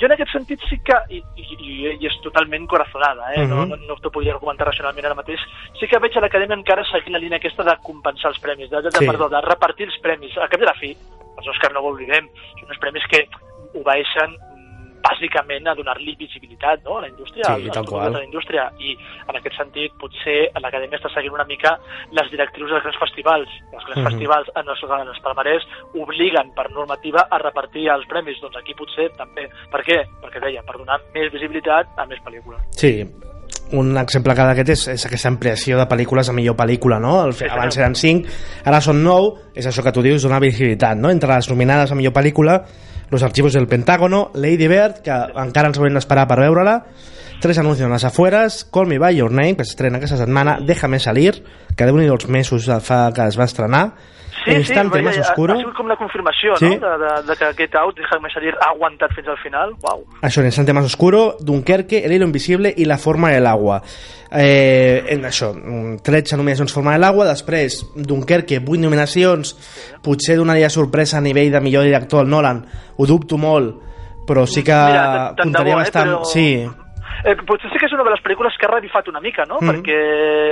jo 0.00 0.08
en 0.08 0.14
aquest 0.16 0.32
sentit 0.32 0.62
sí 0.64 0.78
que, 0.80 0.96
i, 1.12 1.20
i, 1.36 1.44
i, 1.60 2.06
és 2.08 2.16
totalment 2.24 2.64
corazonada, 2.66 3.28
eh? 3.36 3.44
no, 3.46 3.66
Mhm. 3.66 3.68
no, 3.68 3.76
no 3.90 3.96
t'ho 4.00 4.10
podria 4.10 4.32
argumentar 4.32 4.70
racionalment 4.70 5.10
ara 5.10 5.18
mateix, 5.18 5.44
sí 5.78 5.86
que 5.86 6.00
veig 6.00 6.16
a 6.16 6.24
l'acadèmia 6.24 6.56
encara 6.56 6.86
seguint 6.88 7.12
la 7.12 7.20
línia 7.20 7.36
aquesta 7.36 7.62
de 7.68 7.76
compensar 7.84 8.32
els 8.32 8.40
premis, 8.40 8.70
de, 8.72 8.80
de, 8.80 8.90
Sí. 8.96 9.06
perdó, 9.06 9.28
de 9.28 9.44
repartir 9.44 9.86
els 9.90 10.00
premis. 10.00 10.32
A 10.38 10.48
cap 10.48 10.58
de 10.58 10.66
la 10.66 10.74
fi, 10.80 10.96
els 11.36 11.52
Òscar 11.52 11.70
no 11.76 11.84
ho 11.84 11.92
oblidem, 11.92 12.32
són 12.58 12.72
uns 12.72 12.80
premis 12.80 13.04
que 13.12 13.26
obeeixen 13.76 14.34
bàsicament 15.02 15.66
a 15.68 15.74
donar-li 15.74 16.14
visibilitat 16.18 16.84
no? 16.84 16.98
a 16.98 17.02
la 17.02 17.08
indústria, 17.08 17.44
Sí, 17.44 17.62
productes 17.68 17.88
qual. 17.90 18.12
de 18.12 18.18
la 18.18 18.24
indústria 18.24 18.64
i 18.78 18.94
en 19.28 19.36
aquest 19.40 19.56
sentit 19.58 19.92
potser 20.00 20.50
l'acadèmia 20.62 20.98
està 21.00 21.10
seguint 21.14 21.34
una 21.34 21.44
mica 21.48 21.74
les 22.12 22.30
directrius 22.30 22.70
dels 22.70 22.82
grans 22.86 23.00
festivals 23.02 23.48
els 23.72 23.84
grans 23.86 23.98
Mhm. 24.02 24.08
festivals 24.10 24.48
en 24.54 24.68
els, 24.68 24.82
en 24.82 25.08
els 25.08 25.20
palmarès 25.24 25.62
obliguen 25.94 26.54
per 26.54 26.70
normativa 26.70 27.26
a 27.30 27.38
repartir 27.38 27.88
els 27.88 28.06
premis, 28.06 28.40
doncs 28.40 28.56
aquí 28.56 28.74
potser 28.74 29.10
també 29.16 29.48
per 29.70 29.82
què? 29.82 29.98
perquè 30.22 30.40
deia, 30.40 30.62
per 30.62 30.78
donar 30.78 31.00
més 31.14 31.32
visibilitat 31.32 31.86
a 31.96 32.06
més 32.06 32.18
pel·lícules 32.24 32.60
Sí, 32.70 33.04
un 33.72 33.96
exemple 33.96 34.34
que 34.34 34.44
d'aquest 34.44 34.68
és, 34.68 34.88
és 34.88 35.06
aquesta 35.06 35.28
ampliació 35.28 35.78
de 35.78 35.86
pel·lícules 35.88 36.28
a 36.28 36.32
millor 36.36 36.56
pel·lícula, 36.56 36.98
no? 37.00 37.24
El, 37.24 37.32
abans 37.50 37.78
eren 37.78 37.94
5, 37.94 38.28
ara 38.68 38.80
són 38.84 39.02
9, 39.02 39.52
és 39.54 39.66
això 39.66 39.82
que 39.82 39.92
tu 39.92 40.02
dius, 40.02 40.22
donar 40.22 40.40
visibilitat, 40.40 40.96
no? 40.98 41.10
Entre 41.10 41.30
les 41.32 41.48
nominades 41.48 41.90
a 41.92 41.94
millor 41.94 42.12
pel·lícula, 42.12 42.58
Los 43.12 43.22
archivos 43.22 43.52
del 43.52 43.68
Pentágono, 43.68 44.30
Lady 44.32 44.66
Bird, 44.66 45.02
que 45.04 45.12
encara 45.12 45.68
ens 45.68 45.76
haurem 45.76 45.98
d'esperar 45.98 46.24
per 46.30 46.38
veure-la, 46.40 46.78
Tres 47.42 47.58
anuncios 47.58 47.88
en 47.88 47.92
les 47.92 48.04
afueres, 48.06 48.64
Call 48.70 48.86
Me 48.86 49.00
By 49.02 49.16
Your 49.16 49.32
Name, 49.32 49.56
que 49.58 49.64
s'estrena 49.66 49.98
aquesta 49.98 50.16
setmana, 50.16 50.60
Déjame 50.62 51.00
Salir, 51.02 51.42
que 51.74 51.88
déu 51.88 51.96
nhi 51.98 52.06
els 52.06 52.28
mesos 52.30 52.68
fa 52.86 53.00
que 53.12 53.26
es 53.26 53.36
va 53.36 53.48
estrenar, 53.50 53.80
Sí, 54.44 54.50
Instante 54.52 54.98
sí, 54.98 55.04
Más 55.04 55.18
ha, 55.18 55.20
Oscuro, 55.20 55.54
ha 55.54 55.56
sigut 55.58 55.74
com 55.76 55.86
la 55.86 55.96
confirmació, 55.96 56.56
Sí. 56.56 56.64
no?, 56.78 56.88
de, 56.98 56.98
de, 57.04 57.22
de 57.28 57.36
que 57.36 57.44
aquest 57.44 57.74
out, 57.76 57.96
Déjame 57.96 58.28
salir, 58.30 58.54
ha 58.60 58.70
aguantat 58.70 59.12
fins 59.14 59.28
al 59.28 59.38
final. 59.38 59.74
Uau. 59.82 60.04
Això, 60.22 60.40
en 60.40 60.46
Instante 60.46 60.72
Más 60.72 60.84
Oscuro, 60.84 61.36
Dunkerque, 61.40 62.04
El 62.04 62.12
hilo 62.12 62.24
invisible 62.26 62.72
i 62.76 62.84
La 62.84 62.98
forma 62.98 63.30
de 63.30 63.40
l'agua. 63.40 63.82
Eh, 64.34 65.04
en 65.08 65.24
això, 65.24 65.52
mm, 65.54 65.98
13 66.02 66.36
nominacions 66.36 66.72
Forma 66.72 66.92
de 66.94 66.98
l'agua, 66.98 67.26
després 67.26 67.84
Dunkerque, 67.94 68.58
8 68.64 68.80
nominacions, 68.80 69.54
potser 70.02 70.36
donaria 70.36 70.70
sorpresa 70.70 71.18
a 71.18 71.20
nivell 71.20 71.50
de 71.52 71.60
millor 71.60 71.84
director 71.84 72.20
al 72.20 72.30
Nolan, 72.30 72.64
ho 72.96 73.06
dubto 73.06 73.36
molt, 73.36 73.76
però 74.26 74.46
sí 74.46 74.62
que 74.64 74.72
Mira, 74.72 75.34
tant 75.36 75.36
de 75.36 75.42
comptaria 75.42 75.74
bo, 75.74 75.80
eh, 75.80 75.82
bastant... 75.84 76.10
però- 76.10 76.24
Sí, 76.24 76.66
Eh, 77.24 77.36
potser 77.46 77.70
sí 77.70 77.78
que 77.78 77.86
és 77.86 77.92
una 77.94 78.02
de 78.02 78.10
les 78.10 78.22
pel·lícules 78.22 78.56
que 78.58 78.66
ha 78.66 78.70
revifat 78.72 79.08
una 79.08 79.20
mica, 79.22 79.44
no? 79.46 79.60
Mhm. 79.60 79.68
Perquè 79.70 79.98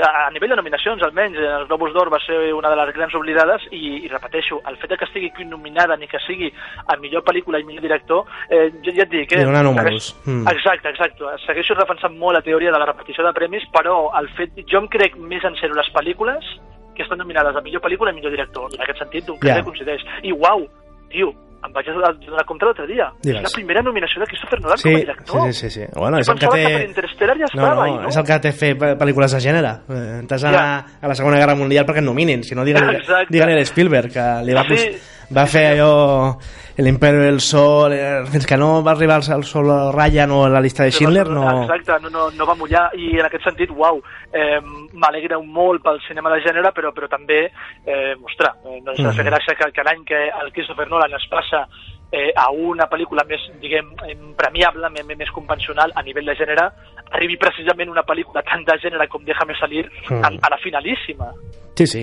a, 0.06 0.26
a 0.26 0.30
nivell 0.30 0.52
de 0.54 0.58
nominacions, 0.60 1.02
almenys, 1.02 1.36
eh, 1.38 1.48
els 1.58 1.68
Globus 1.68 1.92
d'Or 1.92 2.12
va 2.12 2.20
ser 2.22 2.52
una 2.54 2.70
de 2.70 2.76
les 2.78 2.94
grans 2.94 3.14
oblidades 3.18 3.66
i, 3.72 4.04
i 4.04 4.08
repeteixo, 4.08 4.60
el 4.70 4.76
fet 4.78 4.94
que 4.96 5.04
estigui 5.08 5.32
aquí 5.32 5.44
nominada 5.44 5.96
ni 5.96 6.06
que 6.06 6.20
sigui 6.26 6.52
a 6.86 6.96
millor 6.96 7.24
pel·lícula 7.26 7.60
i 7.60 7.66
millor 7.66 7.82
director, 7.82 8.24
eh, 8.48 8.70
ja, 8.84 8.94
ja 9.00 9.02
et 9.02 9.10
dic... 9.10 9.34
Eh, 9.34 9.44
dona 9.44 9.64
números. 9.66 10.14
Mm. 10.24 10.46
Exacte, 10.54 10.94
exacte. 10.94 11.36
Segueixo 11.46 11.74
defensant 11.74 12.16
molt 12.18 12.38
la 12.38 12.46
teoria 12.46 12.72
de 12.72 12.78
la 12.78 12.86
repetició 12.86 13.26
de 13.26 13.34
premis, 13.34 13.66
però 13.74 14.10
el 14.20 14.30
fet, 14.38 14.54
jo 14.70 14.84
em 14.84 14.88
crec 14.92 15.18
més 15.18 15.44
en 15.44 15.58
sèrio 15.58 15.74
les 15.78 15.90
pel·lícules 15.94 16.54
que 16.94 17.02
estan 17.02 17.18
nominades 17.18 17.56
a 17.56 17.62
millor 17.64 17.82
pel·lícula 17.82 18.12
i 18.12 18.18
millor 18.18 18.34
director. 18.34 18.70
En 18.74 18.82
aquest 18.84 19.02
sentit, 19.02 19.28
un 19.28 19.38
Ja. 19.42 19.56
yeah. 19.56 19.64
coincideix. 19.64 20.04
I 20.22 20.32
uau, 20.32 20.68
tio, 21.10 21.32
em 21.67 21.73
vaig 21.76 21.87
donar 22.25 22.45
compte 22.49 22.64
l'altre 22.64 22.87
dia. 22.87 23.11
Digues. 23.23 23.43
És 23.43 23.50
la 23.50 23.55
primera 23.55 23.83
nominació 23.83 24.21
de 24.23 24.26
Christopher 24.31 24.61
Nolan 24.62 24.79
sí, 24.79 24.88
com 24.88 24.95
a 24.97 25.00
director. 25.05 25.52
sí, 25.52 25.52
sí, 25.61 25.71
sí. 25.71 25.85
Bueno, 25.95 26.19
és 26.19 26.29
el 26.29 26.38
que 26.38 26.49
té... 26.49 26.62
que 26.64 26.73
per 26.79 26.88
Interstellar 26.88 27.37
ja 27.37 27.47
No, 27.55 27.62
estava, 27.62 27.75
no, 27.75 27.87
i 27.87 27.97
no. 28.00 28.09
és 28.09 28.17
el 28.17 28.25
que 28.25 28.38
té 28.40 28.52
fer 28.52 28.73
pe- 28.79 28.95
pel·lícules 28.97 29.35
de 29.37 29.40
gènere. 29.45 29.73
Eh, 29.88 30.23
T'has 30.26 30.40
Ja. 30.43 30.50
d'anar 30.50 30.85
a 31.02 31.09
la 31.09 31.14
Segona 31.14 31.38
Guerra 31.38 31.55
Mundial 31.55 31.85
perquè 31.87 31.99
et 32.00 32.05
nominin, 32.09 32.43
si 32.45 32.55
no 32.55 32.64
digue-li 32.64 32.99
digue 33.29 33.61
a 33.61 33.64
Spielberg, 33.64 34.12
que 34.12 34.26
li 34.45 34.55
va, 34.55 34.64
Sí. 34.71 34.90
Va 35.30 35.46
fer 35.46 35.66
allò 35.72 36.37
l'Imperio 36.80 37.20
del 37.20 37.40
Sol, 37.40 37.92
eh, 37.92 38.22
fins 38.32 38.46
que 38.49 38.56
no 38.56 38.82
va 38.82 38.92
arribar 38.92 39.18
al 39.20 39.44
Sol 39.44 39.68
a 39.70 39.92
Ryan 39.92 40.30
o 40.32 40.44
a 40.44 40.49
la 40.49 40.60
llista 40.64 40.84
de 40.84 40.90
Schindler, 40.90 41.28
no... 41.28 41.44
Exacte, 41.62 41.99
no, 42.02 42.08
no, 42.08 42.30
no 42.30 42.46
va 42.49 42.54
mullar 42.56 42.87
i 42.96 43.18
en 43.20 43.26
aquest 43.26 43.44
sentit, 43.44 43.70
uau, 43.76 44.00
eh, 44.32 44.58
m'alegra 44.96 45.38
molt 45.44 45.84
pel 45.84 46.00
cinema 46.06 46.32
de 46.32 46.40
gènere, 46.46 46.72
però, 46.72 46.90
però 46.96 47.08
també, 47.12 47.44
eh, 47.84 48.14
mostrar, 48.20 48.54
eh, 48.64 48.80
no 48.80 48.92
de 48.96 49.12
fer 49.12 49.25
Mhm. 49.25 49.28
gràcia 49.30 49.56
que, 49.58 49.70
que 49.72 49.84
l'any 49.84 50.04
que 50.04 50.28
el 50.42 50.52
Christopher 50.52 50.88
Nolan 50.88 51.12
es 51.14 51.26
passa 51.30 51.66
eh, 52.12 52.33
a 52.37 52.50
una 52.50 52.88
pel·lícula 52.90 53.25
més, 53.29 53.40
diguem, 53.62 53.93
em, 54.09 54.33
premiable, 54.38 54.90
més, 54.90 55.07
més 55.17 55.31
convencional 55.31 55.93
a 55.95 56.02
nivell 56.02 56.26
de 56.26 56.35
gènere, 56.38 56.67
arribi 57.11 57.37
precisament 57.38 57.90
una 57.90 58.05
pel·lícula 58.07 58.43
tant 58.47 58.64
de 58.67 58.76
gènere 58.83 59.09
com 59.09 59.25
Déjame 59.25 59.55
salir 59.59 59.87
Mm. 60.11 60.25
a, 60.25 60.29
a 60.47 60.50
la 60.50 60.59
finalíssima. 60.62 61.31
Sí, 61.76 61.87
sí, 61.87 62.00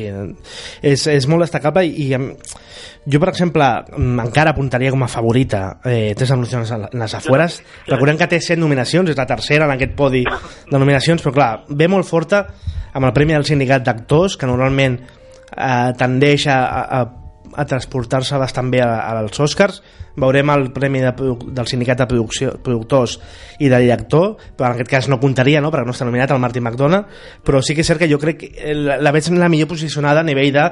és, 0.82 1.04
és 1.12 1.28
molt 1.30 1.44
destacable 1.44 1.84
i, 1.86 2.08
i 2.08 2.16
jo, 2.16 3.20
per 3.20 3.30
exemple, 3.30 3.66
encara 3.98 4.52
apuntaria 4.56 4.90
com 4.92 5.04
a 5.04 5.10
favorita 5.12 5.80
eh, 5.86 6.16
tres 6.18 6.32
nominacions 6.32 6.72
en 6.72 6.88
les 7.00 7.14
afueres. 7.14 7.60
Recordem 7.86 8.18
que 8.18 8.30
té 8.32 8.40
set 8.42 8.58
nominacions, 8.58 9.12
és 9.12 9.20
la 9.20 9.28
tercera 9.30 9.68
en 9.68 9.76
aquest 9.76 9.94
podi 9.96 10.24
de 10.26 10.80
nominacions, 10.80 11.22
però 11.22 11.36
clar, 11.36 11.52
ve 11.70 11.88
molt 11.92 12.08
forta 12.10 12.46
amb 12.94 13.06
el 13.06 13.14
Premi 13.14 13.36
del 13.36 13.46
Sindicat 13.46 13.86
d'Actors, 13.86 14.38
que 14.40 14.50
normalment 14.50 14.98
eh, 14.98 15.92
tendeix 16.00 16.48
a, 16.48 16.58
a, 16.66 17.02
a 17.02 17.26
transportar-se 17.66 18.38
bastant 18.38 18.70
bé 18.72 18.82
a- 18.82 19.00
als 19.18 19.40
Oscars. 19.40 19.82
Veurem 20.18 20.50
el 20.50 20.72
Premi 20.74 21.00
de, 21.02 21.12
del 21.14 21.68
Sindicat 21.68 21.98
de 22.00 22.08
Producció, 22.08 22.54
Productors 22.64 23.20
i 23.60 23.70
de 23.70 23.80
Director, 23.80 24.36
però 24.58 24.70
en 24.72 24.76
aquest 24.78 24.90
cas 24.90 25.08
no 25.10 25.20
comptaria, 25.20 25.62
no?, 25.62 25.72
perquè 25.72 25.86
no 25.86 25.94
està 25.96 26.06
nominat 26.06 26.32
el 26.32 26.40
Martin 26.42 26.64
McDonagh, 26.64 27.06
però 27.46 27.62
sí 27.62 27.74
que 27.76 27.82
és 27.82 27.88
cert 27.88 28.00
que 28.02 28.10
jo 28.10 28.20
crec 28.20 28.38
que 28.44 28.74
la, 28.74 28.98
la 29.02 29.12
veig 29.16 29.30
la 29.38 29.50
millor 29.50 29.68
posicionada 29.70 30.22
a 30.22 30.24
nivell 30.28 30.52
de 30.54 30.66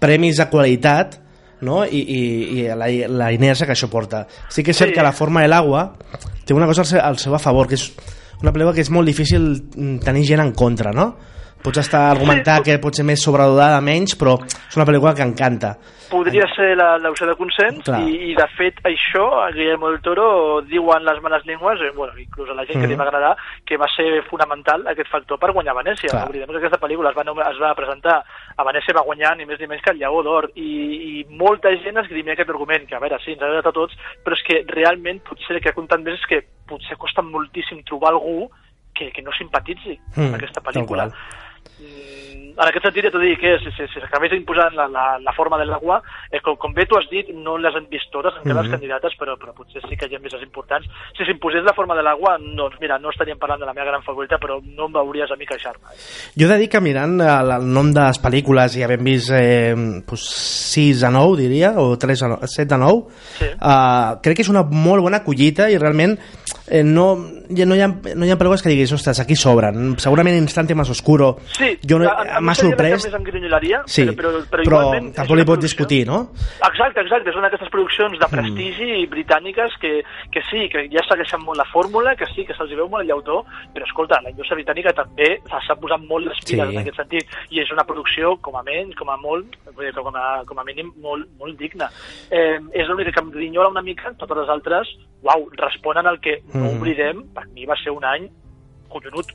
premis 0.00 0.36
de 0.40 0.46
qualitat 0.48 1.18
no? 1.60 1.82
I, 1.84 1.98
i, 2.00 2.20
i 2.60 2.68
la, 2.72 2.86
la 3.08 3.32
inèrcia 3.32 3.66
que 3.68 3.74
això 3.76 3.88
porta. 3.92 4.26
Sí 4.48 4.62
que 4.64 4.70
és 4.72 4.78
cert 4.78 4.90
Sí. 4.92 4.96
que 4.96 5.02
la 5.04 5.12
forma 5.12 5.42
de 5.42 5.48
l'agua 5.48 5.90
té 6.46 6.54
una 6.56 6.66
cosa 6.66 6.80
al 6.80 6.86
seu, 6.88 7.00
al 7.04 7.18
seu 7.18 7.34
a 7.34 7.38
favor, 7.38 7.68
que 7.68 7.76
és 7.76 7.90
una 8.40 8.52
pel·lícula 8.52 8.72
que 8.72 8.80
és 8.80 8.88
molt 8.90 9.04
difícil 9.08 9.50
mm, 9.76 9.98
tenir 10.00 10.24
gent 10.24 10.40
en 10.40 10.52
contra, 10.56 10.92
no? 10.96 11.16
Pots 11.62 11.76
estar 11.78 12.10
argumentar 12.10 12.58
Sí. 12.58 12.70
que 12.70 12.78
pot 12.78 12.94
ser 12.94 13.04
més 13.04 13.20
sobredodada, 13.22 13.80
menys, 13.82 14.16
però 14.18 14.38
és 14.46 14.76
una 14.76 14.86
pel·lícula 14.86 15.14
que 15.14 15.22
encanta. 15.22 15.76
podria 16.10 16.42
ser 16.56 16.74
la- 16.76 16.98
l'opció 16.98 17.24
de 17.24 17.36
consens 17.36 17.84
Clar. 17.84 18.00
i, 18.02 18.32
i 18.32 18.34
de 18.34 18.46
fet 18.58 18.74
això 18.82 19.44
a 19.46 19.52
Guillermo 19.52 19.90
del 19.90 20.00
Toro 20.02 20.60
diuen 20.62 21.04
les 21.04 21.22
males 21.22 21.44
llengües 21.46 21.78
eh, 21.82 21.92
bueno, 21.94 22.18
inclús 22.18 22.50
a 22.50 22.54
la 22.54 22.64
gent 22.66 22.80
que 22.80 22.86
Mhm. 22.86 22.90
li 22.90 22.96
va 22.96 23.04
agradar 23.04 23.36
que 23.64 23.76
va 23.76 23.86
ser 23.94 24.20
fonamental 24.28 24.84
aquest 24.88 25.08
factor 25.08 25.38
per 25.38 25.52
guanyar 25.52 25.72
Venècia 25.76 26.08
Clar. 26.10 26.22
no 26.24 26.30
oblidem 26.30 26.48
que 26.50 26.56
aquesta 26.56 26.80
pel·lícula 26.80 27.10
es 27.10 27.14
va, 27.16 27.22
es 27.52 27.58
va 27.62 27.74
presentar 27.76 28.24
a 28.56 28.64
Venècia 28.64 28.92
va 28.92 29.02
guanyar 29.06 29.36
ni 29.36 29.46
més 29.46 29.60
ni 29.60 29.68
menys 29.68 29.82
que 29.82 29.90
el 29.92 29.98
Lleó 29.98 30.20
d'Or 30.24 30.50
i, 30.56 31.20
i 31.20 31.26
molta 31.30 31.68
gent 31.78 31.96
esgrimia 31.98 32.32
aquest 32.32 32.50
argument 32.50 32.88
que 32.88 32.96
a 32.96 32.98
veure, 32.98 33.16
sí, 33.24 33.30
ens 33.30 33.42
ha 33.42 33.44
agradat 33.44 33.66
a 33.68 33.72
tots 33.72 33.94
però 34.24 34.34
és 34.34 34.42
que 34.42 34.64
realment 34.66 35.20
potser 35.22 35.54
el 35.54 35.60
que 35.62 35.68
ha 35.68 35.74
comptat 35.78 36.00
més 36.02 36.18
és 36.18 36.26
que 36.26 36.42
potser 36.66 36.96
costa 36.98 37.22
moltíssim 37.22 37.84
trobar 37.84 38.10
algú 38.14 38.50
que, 38.92 39.12
que 39.12 39.22
no 39.22 39.30
simpatitzi 39.38 39.94
Mm, 40.16 40.24
amb 40.26 40.34
aquesta 40.34 40.60
pel·lícula. 40.60 41.06
Mm, 41.78 42.50
en 42.60 42.68
aquest 42.68 42.84
sentit 42.84 43.06
ja 43.06 43.10
t'ho 43.14 43.20
dic, 43.22 43.42
eh, 43.46 43.58
si, 43.62 43.70
si, 43.76 43.86
si 43.92 44.00
s'acabés 44.02 44.34
imposant 44.36 44.74
la, 44.76 44.86
la, 44.90 45.04
la 45.22 45.32
forma 45.32 45.56
de 45.60 45.64
l'aigua, 45.68 46.00
eh, 46.30 46.40
com, 46.44 46.56
com 46.60 46.74
bé 46.76 46.84
tu 46.86 46.98
has 46.98 47.06
dit, 47.10 47.30
no 47.32 47.56
les 47.56 47.74
hem 47.76 47.86
vist 47.90 48.10
totes, 48.12 48.34
encara 48.36 48.54
mm 48.54 48.58
-hmm. 48.58 48.62
les 48.62 48.74
candidates, 48.74 49.12
però, 49.20 49.36
però 49.40 49.54
potser 49.54 49.80
sí 49.88 49.96
que 49.96 50.06
hi 50.06 50.16
ha 50.16 50.18
més 50.20 50.34
importants. 50.42 50.86
Si 51.16 51.24
s'imposés 51.24 51.64
la 51.64 51.74
forma 51.74 51.94
de 51.94 52.02
l'aigua, 52.02 52.36
doncs 52.38 52.76
mira, 52.80 52.98
no 52.98 53.10
estaríem 53.10 53.38
parlant 53.38 53.60
de 53.60 53.66
la 53.66 53.72
meva 53.72 53.86
gran 53.86 54.02
favorita, 54.02 54.36
però 54.38 54.60
no 54.62 54.86
em 54.86 54.92
veuries 54.92 55.30
a 55.30 55.36
mi 55.36 55.46
queixar-me. 55.46 55.86
Jo 56.36 56.46
he 56.46 56.52
de 56.52 56.58
dir 56.58 56.68
que 56.68 56.80
mirant 56.80 57.20
el, 57.20 57.50
el 57.50 57.64
nom 57.66 57.92
de 57.92 58.00
les 58.00 58.18
pel·lícules 58.20 58.76
i 58.76 58.82
havent 58.82 59.04
vist 59.04 59.30
eh, 59.30 59.74
pues, 60.06 60.20
6 60.74 61.04
a 61.04 61.10
9, 61.10 61.36
diria, 61.36 61.74
o 61.76 61.96
3 61.96 62.22
a 62.22 62.28
9, 62.28 62.46
7 62.46 62.74
a 62.74 62.78
9, 62.78 63.04
Sí. 63.40 63.44
eh, 63.44 64.10
crec 64.22 64.36
que 64.36 64.42
és 64.42 64.48
una 64.48 64.62
molt 64.62 65.02
bona 65.02 65.22
collita 65.24 65.70
i 65.70 65.78
realment 65.78 66.18
eh, 66.70 66.82
no, 66.84 67.16
ja 67.50 67.66
no, 67.66 67.74
hi 67.74 67.82
ha, 67.82 67.88
no 67.90 68.24
hi 68.26 68.30
ha 68.30 68.38
pel·lícules 68.38 68.62
que 68.62 68.70
diguis, 68.72 68.92
ostres, 68.94 69.20
aquí 69.20 69.36
sobren. 69.36 69.96
Segurament 69.98 70.36
Instante 70.38 70.74
más 70.74 70.88
oscuro. 70.90 71.36
Sí, 71.58 71.76
jo 71.88 71.98
no, 71.98 72.08
m'ha 72.40 72.54
sorprès. 72.54 73.04
més 73.04 73.14
em 73.14 73.24
grinyolaria, 73.26 73.82
Sí, 73.86 74.04
però, 74.06 74.14
però, 74.16 74.30
però, 74.32 74.48
però 74.50 74.62
igualment 74.80 75.12
tampoc 75.16 75.36
li 75.36 75.44
pots 75.44 75.62
discutir, 75.66 76.06
no? 76.06 76.30
Exacte, 76.62 77.00
exacte, 77.02 77.30
és 77.30 77.36
una 77.36 77.48
d'aquestes 77.50 77.70
produccions 77.74 78.18
de 78.18 78.28
prestigi 78.30 79.06
britàniques 79.10 79.76
que, 79.82 80.02
que 80.32 80.40
sí, 80.50 80.68
que 80.72 80.86
ja 80.92 81.02
segueixen 81.08 81.42
molt 81.44 81.58
la 81.58 81.66
fórmula, 81.72 82.14
que 82.16 82.26
sí, 82.34 82.44
que 82.46 82.54
se'ls 82.54 82.72
veu 82.78 82.88
molt 82.88 83.02
el 83.02 83.08
llautó, 83.10 83.42
però 83.74 83.84
escolta, 83.88 84.20
la 84.22 84.30
indústria 84.30 84.56
britànica 84.60 84.94
també 84.96 85.40
s'ha 85.50 85.76
posat 85.80 86.00
molt 86.08 86.26
les 86.30 86.38
piles 86.46 86.68
Sí. 86.70 86.76
en 86.76 86.80
aquest 86.82 86.96
sentit, 86.96 87.26
i 87.50 87.60
és 87.60 87.70
una 87.72 87.84
producció, 87.84 88.36
com 88.40 88.56
a 88.56 88.62
menys, 88.62 88.94
com 88.96 89.08
a 89.10 89.16
molt, 89.16 89.56
com 89.74 90.16
a, 90.16 90.42
com 90.46 90.58
a 90.58 90.64
mínim, 90.64 90.92
molt, 91.02 91.26
molt 91.38 91.58
digna. 91.58 91.88
Eh, 92.30 92.58
és 92.72 92.86
l'única 92.88 93.10
que 93.12 93.20
em 93.20 93.30
grinyola 93.30 93.68
una 93.72 93.82
mica, 93.82 94.12
totes 94.18 94.36
les 94.36 94.48
altres, 94.48 94.88
uau, 95.22 95.48
responen 95.58 96.06
al 96.06 96.20
que, 96.20 96.38
no 96.54 96.64
Mm. 96.70 96.80
oblidem, 96.80 97.22
per 97.34 97.46
mi 97.54 97.66
va 97.66 97.74
ser 97.82 97.92
un 97.92 98.04
any 98.04 98.28
collonut. 98.88 99.26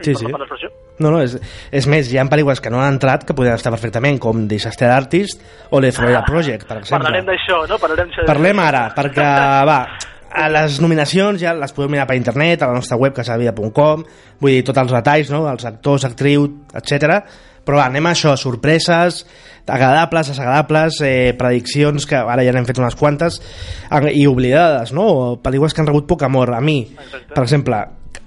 Sí, 0.00 0.14
sí. 0.14 0.26
no. 0.28 1.10
No, 1.10 1.20
és, 1.22 1.38
és 1.72 1.86
més, 1.88 2.08
hi 2.12 2.18
ha 2.18 2.24
pel·lícules 2.28 2.60
que 2.60 2.68
no 2.72 2.80
han 2.82 2.94
entrat 2.98 3.24
que 3.24 3.32
podrien 3.36 3.56
estar 3.56 3.70
perfectament, 3.72 4.18
com 4.20 4.46
Disaster 4.48 4.90
Artist 4.92 5.40
o 5.70 5.80
The 5.80 5.90
Florida 5.92 6.22
Project, 6.24 6.66
per 6.68 6.78
exemple. 6.82 7.04
Parlarem 7.06 7.26
d'això, 7.30 7.62
no? 7.68 7.78
Parlarem 7.80 8.10
d'això. 8.10 8.26
Parlem 8.28 8.60
ara, 8.60 8.82
perquè, 8.96 9.28
va, 9.68 9.78
a 10.36 10.48
les 10.52 10.80
nominacions 10.84 11.40
ja 11.40 11.54
les 11.56 11.72
podeu 11.72 11.88
mirar 11.92 12.06
per 12.06 12.16
internet, 12.16 12.62
a 12.62 12.68
la 12.68 12.74
nostra 12.80 12.96
web, 13.00 13.14
casavida.com, 13.16 14.04
vull 14.40 14.50
dir, 14.52 14.64
tots 14.68 14.82
els 14.84 14.92
detalls, 14.92 15.30
no?, 15.32 15.46
els 15.48 15.64
actors, 15.64 16.04
actriu, 16.04 16.44
etc. 16.76 17.22
Però 17.66 17.80
va, 17.80 17.88
anem 17.90 18.06
a 18.06 18.12
això, 18.14 18.36
sorpreses, 18.38 19.24
agradables, 19.66 20.28
desagradables, 20.30 21.00
eh, 21.02 21.34
prediccions, 21.36 22.06
que 22.06 22.14
ara 22.16 22.44
ja 22.46 22.52
n'hem 22.54 22.66
fet 22.68 22.78
unes 22.78 22.94
quantes, 22.94 23.40
i 24.14 24.26
oblidades, 24.30 24.92
no?, 24.94 25.40
pel·lícules 25.42 25.74
que 25.74 25.82
han 25.82 25.88
rebut 25.90 26.06
poc 26.06 26.22
amor. 26.22 26.54
A 26.54 26.60
mi, 26.62 26.84
Exacte. 26.92 27.34
per 27.34 27.42
exemple, 27.42 27.80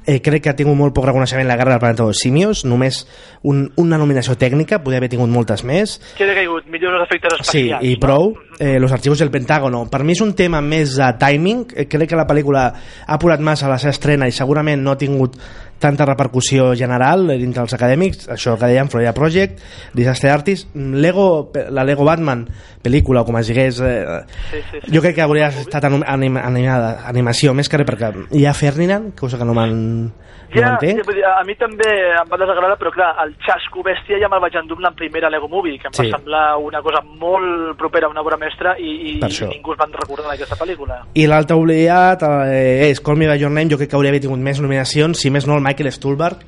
eh, 0.06 0.20
crec 0.22 0.44
que 0.44 0.50
ha 0.52 0.56
tingut 0.58 0.76
molt 0.76 0.94
poc 0.94 1.06
reconeixement 1.08 1.48
la 1.48 1.56
Guerra 1.56 1.78
del 1.78 1.80
Planeta 1.86 2.04
dels 2.04 2.20
Simios, 2.20 2.66
només 2.66 3.06
un, 3.44 3.70
una 3.78 3.98
nominació 3.98 4.36
tècnica, 4.36 4.82
podia 4.84 4.98
haver 5.00 5.10
tingut 5.14 5.30
moltes 5.32 5.64
més, 5.64 5.96
Què 6.18 6.28
ha 6.28 6.36
caigut? 6.36 6.68
Millors 6.68 7.06
efectes 7.08 7.38
Sí, 7.48 7.70
especials. 7.70 7.84
i 7.88 7.96
prou. 8.02 8.34
Eh, 8.60 8.78
los 8.78 8.92
archivos 8.92 9.20
del 9.20 9.32
Pentágono. 9.32 9.86
Per 9.90 10.04
mi 10.04 10.12
és 10.12 10.20
un 10.20 10.34
tema 10.36 10.60
més 10.60 10.98
de 10.98 11.08
timing. 11.18 11.64
Eh, 11.78 11.86
crec 11.88 12.10
que 12.10 12.18
la 12.20 12.28
pel·lícula 12.28 12.66
ha 13.08 13.14
apurat 13.16 13.40
massa 13.40 13.68
a 13.68 13.70
la 13.70 13.78
seva 13.80 13.92
estrena 13.96 14.28
i 14.28 14.34
segurament 14.36 14.84
no 14.84 14.92
ha 14.92 14.98
tingut 15.00 15.38
tanta 15.80 16.06
repercussió 16.06 16.74
general 16.76 17.28
dintre 17.40 17.64
els 17.64 17.74
acadèmics. 17.74 18.28
Això 18.30 18.58
que 18.60 18.70
dèiem, 18.70 18.90
Florida 18.92 19.14
Project, 19.14 19.60
Disaster 19.94 20.32
Artist, 20.32 20.76
Lego, 20.76 21.52
la 21.72 21.84
Lego 21.84 22.06
Batman, 22.06 22.46
pel·lícula, 22.84 23.26
com 23.26 23.38
es 23.40 23.48
digués, 23.48 23.82
eh, 23.82 24.06
Sí, 24.52 24.62
sí, 24.72 24.80
sí. 24.84 24.94
jo 24.96 25.02
crec 25.02 25.16
que 25.16 25.22
hauria 25.26 25.48
estat 25.50 25.86
anim, 25.86 26.04
anim, 26.06 26.38
animada, 26.38 27.00
animació, 27.08 27.54
més 27.54 27.70
que 27.70 27.78
res, 27.82 27.88
perquè 27.88 28.14
hi 28.32 28.46
ha 28.46 28.54
Ferdinand, 28.54 29.16
cosa 29.18 29.38
que 29.38 29.46
no 29.46 29.54
no 29.54 30.12
Ja, 30.50 30.80
ja, 30.82 30.96
vull 31.06 31.14
dir, 31.14 31.24
a 31.30 31.44
mi 31.46 31.54
també 31.60 31.86
em 32.18 32.30
va 32.30 32.38
desagradar, 32.42 32.74
però 32.82 32.90
clar, 32.90 33.12
el 33.22 33.36
xasco 33.46 33.84
bèstia 33.86 34.18
ja 34.18 34.26
me'l 34.32 34.42
vaig 34.42 34.56
endur 34.58 34.80
en 34.80 34.88
la 34.88 34.92
primera 34.98 35.30
Lego 35.30 35.48
Movie, 35.48 35.78
que 35.78 35.88
em 35.88 35.94
Sí. 35.94 36.08
va 36.10 36.18
semblar 36.18 36.58
una 36.58 36.82
cosa 36.82 37.04
molt 37.06 37.78
propera 37.78 38.08
a 38.08 38.10
una 38.10 38.22
obra 38.22 38.36
mestra 38.38 38.74
i, 38.80 38.90
i, 38.90 39.20
i 39.20 39.46
ningú 39.46 39.74
es 39.74 39.78
van 39.78 39.94
recordar 39.94 40.32
d'aquesta 40.32 40.58
pel·lícula. 40.58 41.04
I 41.14 41.28
l'altre 41.28 41.56
oblidat 41.56 42.24
eh, 42.50 42.90
és 42.90 43.00
Call 43.00 43.18
Me 43.18 43.28
By 43.30 43.38
Your 43.38 43.52
Name, 43.52 43.70
jo 43.70 43.78
crec 43.78 43.92
que 43.92 43.96
hauria 43.96 44.18
tingut 44.20 44.40
més 44.42 44.60
nominacions, 44.60 45.20
si 45.22 45.30
més 45.30 45.46
no 45.46 45.54
el 45.54 45.62
Michael 45.70 45.94
Stuhlbarg, 45.96 46.44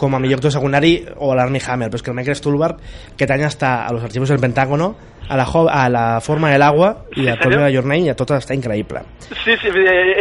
com 0.00 0.16
a 0.16 0.18
millor 0.18 0.40
actor 0.40 0.56
secundari 0.56 0.96
o 1.22 1.30
l'Armie 1.36 1.62
Hammer, 1.62 1.92
però 1.92 2.00
és 2.00 2.02
que 2.02 2.10
el 2.10 2.18
Michael 2.18 2.40
Stuhlbarg 2.40 2.80
aquest 3.12 3.36
any 3.36 3.46
està 3.46 3.74
a 3.86 3.92
los 3.94 4.02
archivos 4.02 4.32
del 4.32 4.42
Pentágono 4.42 4.94
a 5.28 5.36
la, 5.36 5.44
a 5.70 5.88
la 5.88 6.20
forma 6.20 6.50
del 6.50 6.62
agua 6.62 7.04
i 7.16 7.20
Sí, 7.22 7.28
a 7.28 7.36
sèrio? 7.36 7.60
By 7.60 7.72
Your 7.74 7.84
Name 7.84 8.06
i 8.06 8.08
a 8.10 8.14
tot 8.16 8.30
està 8.30 8.54
increïble 8.54 9.00
Sí, 9.44 9.54
sí, 9.62 9.68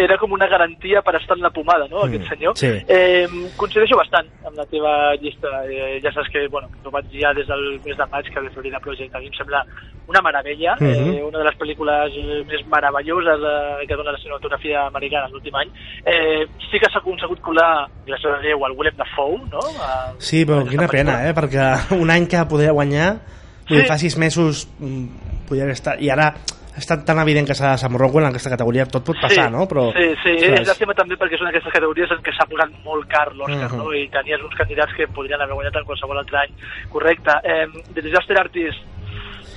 era 0.02 0.18
com 0.18 0.32
una 0.32 0.48
garantia 0.48 1.02
per 1.02 1.16
estar 1.20 1.36
en 1.38 1.44
la 1.44 1.50
pomada, 1.52 1.86
no?, 1.90 2.04
aquest 2.06 2.28
senyor. 2.30 2.54
Mm, 2.54 2.58
sí. 2.58 2.70
Eh, 2.88 3.28
coincideixo 3.58 3.98
bastant 4.00 4.26
amb 4.48 4.56
la 4.56 4.64
teva 4.72 5.14
llista. 5.20 5.50
Eh, 5.68 6.00
ja 6.02 6.14
saps 6.16 6.30
que, 6.32 6.46
bueno, 6.48 6.70
ho 6.86 6.90
vaig 6.94 7.10
dir 7.12 7.22
ja 7.26 7.34
des 7.36 7.46
del 7.48 7.80
mes 7.86 7.98
de 7.98 8.06
maig, 8.10 8.26
que 8.32 8.40
The 8.42 8.50
Florida 8.56 8.80
Project 8.80 9.14
a 9.14 9.20
mi 9.20 9.28
em 9.28 9.34
sembla 9.36 9.66
una 10.08 10.22
meravella, 10.22 10.76
Mhm. 10.80 11.12
eh, 11.18 11.24
una 11.28 11.40
de 11.40 11.44
les 11.44 11.58
pel·lícules 11.60 12.16
eh, 12.16 12.44
més 12.48 12.64
meravelloses 12.72 13.40
eh, 13.44 13.86
que 13.88 13.96
dona 14.00 14.12
la 14.14 14.18
cinematografia 14.18 14.86
americana 14.88 15.28
l'últim 15.28 15.56
any. 15.56 15.70
Eh, 16.06 16.48
sí 16.72 16.80
que 16.80 16.90
s'ha 16.90 17.00
aconsegut 17.04 17.42
colar, 17.42 17.88
gràcies 18.08 18.32
a 18.32 18.40
Déu, 18.42 18.66
el 18.66 18.78
Willem 18.78 18.96
Dafoe, 18.96 19.38
no? 19.52 19.60
A, 19.84 20.14
Sí, 20.20 20.46
però 20.46 20.64
quina 20.68 20.88
pena, 20.88 21.28
eh? 21.28 21.34
perquè 21.36 22.00
un 22.00 22.10
any 22.10 22.28
que 22.28 22.46
poder 22.48 22.72
guanyar 22.72 23.20
vull 23.68 23.78
dir, 23.78 23.84
Sí. 23.86 23.88
fa 23.88 23.98
sis 23.98 24.18
mesos 24.18 24.68
mm, 24.80 25.06
podia 25.48 25.64
haver 25.64 25.74
estat 25.74 26.02
i 26.02 26.10
ara 26.10 26.34
ha 26.74 26.80
estat 26.80 27.04
tan 27.06 27.20
evident 27.20 27.46
que 27.48 27.54
s'ha 27.54 27.72
de 27.74 27.78
Sam 27.78 27.98
Rockwell 28.00 28.24
en 28.26 28.30
aquesta 28.32 28.50
categoria 28.50 28.86
tot 28.86 29.04
pot 29.04 29.18
passar, 29.22 29.50
sí, 29.50 29.52
no? 29.52 29.68
Però, 29.68 29.90
sí, 29.92 30.06
sí, 30.24 30.36
ostres, 30.38 30.62
és 30.62 30.68
llàstima 30.70 30.94
també 30.96 31.18
perquè 31.20 31.36
és 31.36 31.42
una 31.42 31.52
d'aquestes 31.52 31.74
categories 31.74 32.12
en 32.16 32.22
què 32.24 32.32
s'ha 32.38 32.46
posat 32.48 32.72
molt 32.86 33.08
car 33.12 33.34
l'Òscar, 33.36 33.70
Mhm. 33.72 33.78
no? 33.78 33.94
I 33.94 34.08
tenies 34.08 34.42
uns 34.42 34.56
candidats 34.56 34.94
que 34.96 35.08
podrien 35.08 35.42
haver 35.42 35.54
guanyat 35.54 35.76
en 35.76 35.84
qualsevol 35.86 36.18
altre 36.18 36.38
any. 36.38 36.52
Correcte. 36.90 37.32
Eh, 37.44 37.68
The 37.94 38.02
Disaster 38.02 38.38
Artist, 38.40 38.80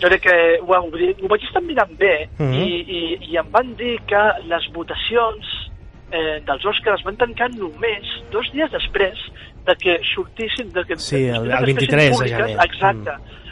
jo 0.03 0.09
crec 0.09 0.23
que 0.23 0.59
ho, 0.61 0.67
ho, 0.67 0.91
ho 1.23 1.29
vaig 1.29 1.43
estar 1.45 1.63
mirant 1.63 1.97
bé 1.97 2.29
Mhm. 2.39 2.53
i, 2.53 2.67
i, 2.83 3.19
i 3.31 3.37
em 3.37 3.47
van 3.51 3.77
dir 3.77 4.01
que 4.07 4.23
les 4.49 4.67
votacions 4.73 5.71
eh, 6.11 6.43
dels 6.47 6.65
Oscars 6.67 7.03
van 7.05 7.17
tancar 7.17 7.49
només 7.55 8.03
dos 8.31 8.47
dies 8.53 8.71
després 8.71 9.15
de 9.67 9.75
que 9.77 10.01
sortissin... 10.15 10.69
De 10.73 10.85
que, 10.85 10.97
Sí, 10.99 11.25
el- 11.27 11.49
de 11.49 11.55
el 11.55 11.71
es 11.71 11.75
fessin 11.75 11.77
23 11.77 12.19
de 12.19 12.29
gener. 12.29 12.57
Mm. 12.57 12.61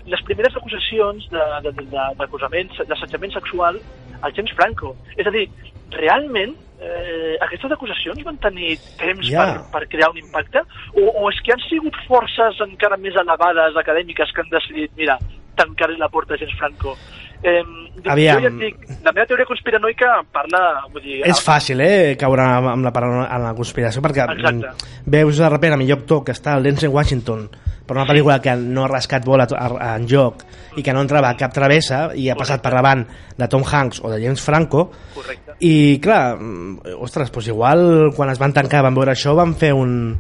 Les 0.07 0.23
primeres 0.27 0.57
acusacions 0.57 1.29
d'acusament, 1.31 2.73
d'assetjament 2.88 3.33
sexual 3.33 3.79
al 4.23 4.35
James 4.35 4.53
Franco. 4.59 4.97
És 5.17 5.27
a 5.27 5.35
dir, 5.35 5.47
realment 5.95 6.55
eh, 6.83 7.37
aquestes 7.45 7.71
acusacions 7.77 8.23
van 8.27 8.38
tenir 8.43 8.77
temps 8.99 9.29
Ja. 9.31 9.45
per, 9.45 9.62
per 9.75 9.88
crear 9.95 10.11
un 10.11 10.19
impacte? 10.19 10.65
O, 10.95 11.07
o 11.23 11.31
és 11.31 11.38
que 11.45 11.55
han 11.55 11.62
sigut 11.69 11.97
forces 12.09 12.61
encara 12.67 12.99
més 12.99 13.15
elevades 13.15 13.77
acadèmiques 13.77 14.33
que 14.35 14.43
han 14.43 14.51
decidit, 14.51 14.91
mira, 14.99 15.19
tancar 15.57 15.91
la 15.95 16.09
porta 16.09 16.35
a 16.35 16.41
James 16.41 16.57
Franco? 16.59 16.97
Eh, 17.42 17.62
Aviam. 18.07 18.38
Jo 18.42 18.48
ja 18.48 18.55
dic, 18.59 18.76
la 19.05 19.12
meva 19.12 19.26
teoria 19.26 19.46
conspiranoica 19.46 20.07
parla... 20.33 20.61
Vull 20.92 21.02
dir, 21.05 21.20
és 21.28 21.40
fàcil, 21.42 21.81
eh, 21.85 22.14
caure 22.18 22.42
amb 22.42 22.85
la, 22.87 22.92
en 22.94 23.42
la 23.44 23.52
conspiració, 23.55 24.02
perquè 24.02 24.24
Exacte. 24.31 24.70
mm, 24.72 25.11
veus 25.11 25.38
de 25.38 25.48
repente 25.50 25.74
a 25.74 25.81
millor 25.81 25.98
actor 26.02 26.24
que 26.24 26.33
està 26.35 26.57
el 26.57 26.62
Denzel 26.66 26.90
Washington 26.94 27.48
per 27.87 27.96
una 27.96 28.07
pel·lícula 28.07 28.40
que 28.40 28.55
no 28.57 28.85
ha 28.85 28.88
rascat 28.88 29.24
bola 29.26 29.46
en 29.96 30.07
joc 30.09 30.44
i 30.78 30.83
que 30.87 30.92
no 30.94 31.02
entrava 31.02 31.31
a 31.31 31.37
cap 31.37 31.52
travessa 31.52 32.12
i 32.14 32.28
ha 32.31 32.37
passat 32.38 32.62
per 32.62 32.70
davant 32.76 33.02
de 33.37 33.48
Tom 33.50 33.64
Hanks 33.66 34.00
o 34.07 34.11
de 34.11 34.20
James 34.22 34.40
Franco 34.40 34.85
Correcte. 35.14 35.57
i 35.66 35.98
clar, 36.00 36.37
mm, 36.38 36.94
ostres, 37.02 37.31
doncs 37.35 37.48
igual 37.50 38.12
quan 38.16 38.31
es 38.31 38.38
van 38.38 38.55
tancar 38.55 38.83
van 38.87 38.94
veure 38.94 39.12
això 39.16 39.35
van 39.35 39.55
fer 39.59 39.72
un 39.74 40.14